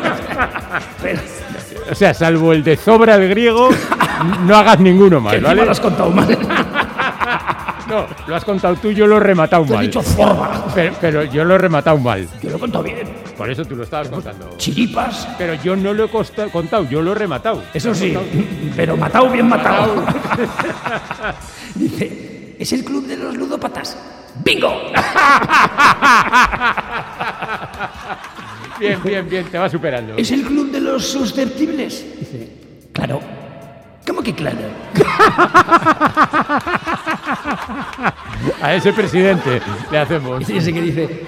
[1.90, 3.70] O sea, salvo el de sobra el griego,
[4.46, 5.64] no hagas ninguno más, ¿vale?
[5.64, 6.38] lo has contado mal.
[7.90, 9.86] No, lo has contado tú, yo lo he rematado Te he mal.
[9.86, 10.64] dicho forma.
[10.74, 12.28] Pero, pero yo lo he rematado mal.
[12.42, 12.98] Yo lo he contado bien.
[13.36, 14.54] Por eso tú lo estabas contando.
[14.56, 15.28] Chiripas.
[15.38, 16.08] Pero yo no lo he
[16.50, 17.62] contado, yo lo he rematado.
[17.74, 18.14] Eso sí,
[18.76, 20.04] pero matado bien matado.
[21.74, 23.96] Dice, es el club de los ludópatas.
[24.44, 24.72] ¡Bingo!
[28.78, 30.14] Bien, bien, bien, te va superando.
[30.16, 32.02] ¿Es el club de los susceptibles?
[32.18, 32.48] Dice,
[32.92, 33.20] claro.
[34.10, 34.58] ¿Cómo que claro?
[38.60, 40.50] A ese presidente le hacemos.
[40.50, 41.22] Y ese que dice,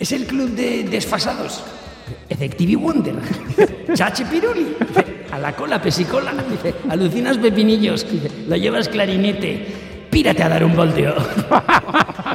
[0.00, 1.62] es el club de desfasados.
[2.26, 3.14] Efectivi Wonder.
[3.94, 4.74] Chache Piruli.
[5.30, 6.32] A la cola, pesicola.
[6.48, 8.10] Dice, alucinas pepinillos.
[8.10, 9.66] Dice, lo llevas clarinete.
[10.08, 11.14] Pírate a dar un volteo.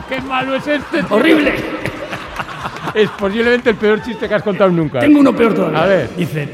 [0.08, 1.02] ¡Qué malo es este!
[1.02, 1.16] tío!
[1.16, 1.56] ¡Horrible!
[2.94, 5.00] Es posiblemente el peor chiste que has contado nunca.
[5.00, 5.82] Tengo uno peor todavía.
[5.82, 6.16] A ver.
[6.16, 6.48] Dice,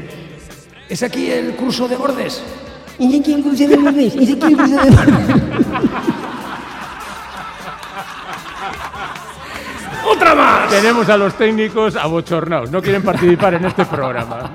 [0.88, 2.42] ¿es aquí el curso de bordes?
[3.00, 4.14] ¿Y de quién curso de bordes?
[4.14, 5.36] ¿Y de quién curso de bordes?
[10.06, 10.68] ¡Otra más!
[10.68, 14.50] Tenemos a los técnicos abochornados, no quieren participar en este programa.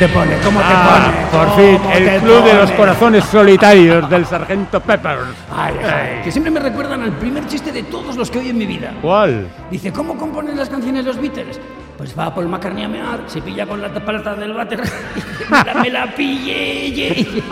[0.00, 0.34] Te pone?
[0.42, 1.44] ¿Cómo te Ah, pone?
[1.44, 5.20] por ¿Cómo fin, el club de los corazones solitarios del sargento Peppers.
[5.54, 8.56] Ay, ay, que siempre me recuerdan al primer chiste de todos los que oí en
[8.56, 8.94] mi vida.
[9.02, 9.46] ¿Cuál?
[9.70, 11.60] Dice, ¿cómo componen las canciones los Beatles?
[11.98, 14.80] Pues va Paul McCartney a mear, se pilla con la paleta del váter,
[15.50, 16.90] me la, me la pillé.
[16.92, 17.42] ye.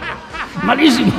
[0.64, 1.12] Malísimo.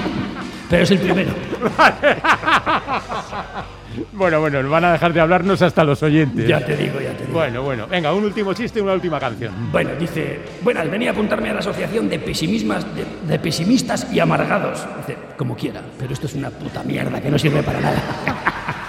[0.69, 1.31] Pero es el primero.
[4.11, 6.47] Bueno, bueno, van a dejar de hablarnos hasta los oyentes.
[6.47, 7.33] Ya te digo, ya te digo.
[7.33, 9.71] Bueno, bueno, venga, un último chiste una última canción.
[9.71, 14.19] Bueno, dice, buenas, venía a apuntarme a la asociación de pesimismas, de, de pesimistas y
[14.19, 14.85] amargados.
[14.97, 18.01] Dice, como quiera, pero esto es una puta mierda que no sirve para nada.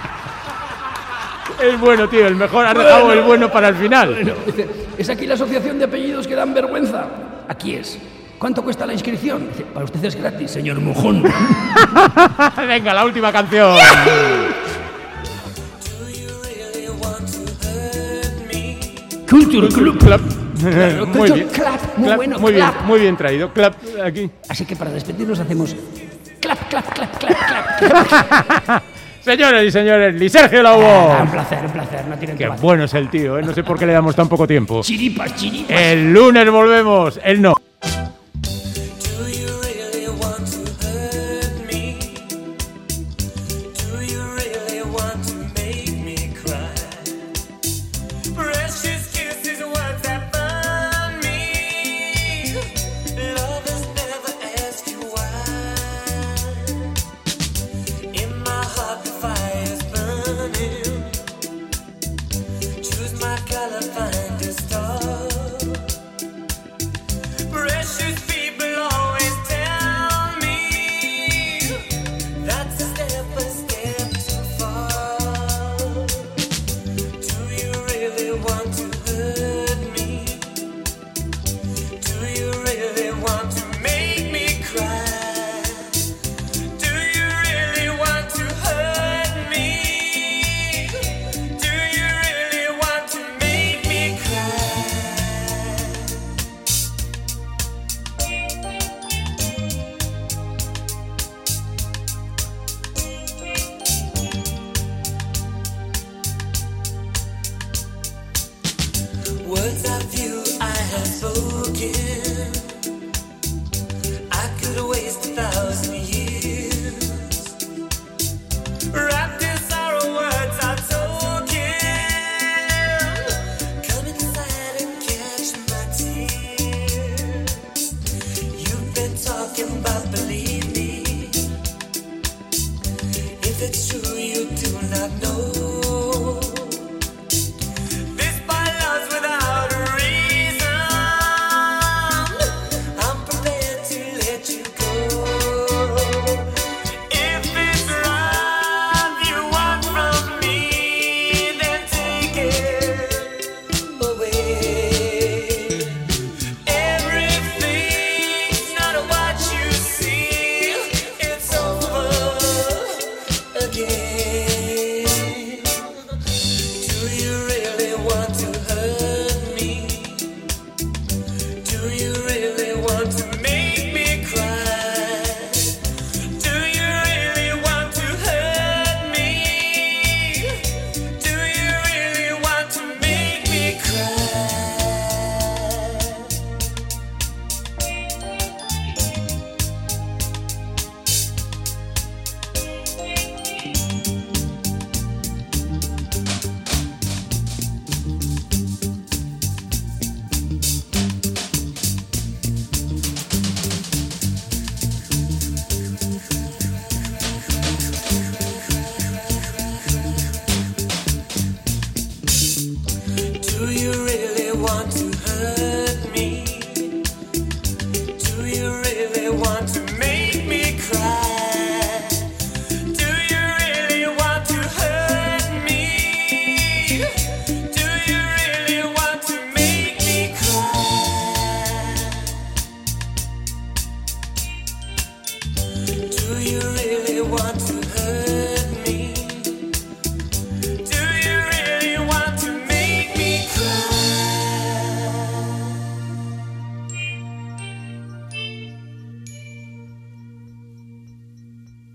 [1.61, 2.65] Es bueno, tío, el mejor.
[2.65, 4.13] Has dejado el bueno para el final.
[4.13, 7.07] Bueno, dice, ¿es aquí la asociación de apellidos que dan vergüenza?
[7.47, 7.97] Aquí es.
[8.37, 9.47] ¿Cuánto cuesta la inscripción?
[9.47, 11.23] Dice, para usted es gratis, señor mojón.
[12.67, 13.77] venga, la última canción.
[19.29, 19.97] Culture Club.
[19.99, 20.21] Clap.
[20.59, 21.47] Claro, muy bien.
[21.49, 23.51] Clap, muy Clap, bueno, Muy bien, muy bien traído.
[23.53, 24.29] Clap aquí.
[24.49, 25.75] Así que para despedirnos hacemos
[26.39, 28.83] clap, clap, clap, clap, clap.
[29.21, 31.23] Señores y señores, Li Sergio Ah, Lobo.
[31.23, 33.41] un placer, un placer, no tienen Qué bueno es el tío, ¿eh?
[33.41, 34.81] no sé por qué le damos tan poco tiempo.
[34.83, 35.75] Chiripas, chiripas.
[35.81, 37.55] El lunes volvemos, él no.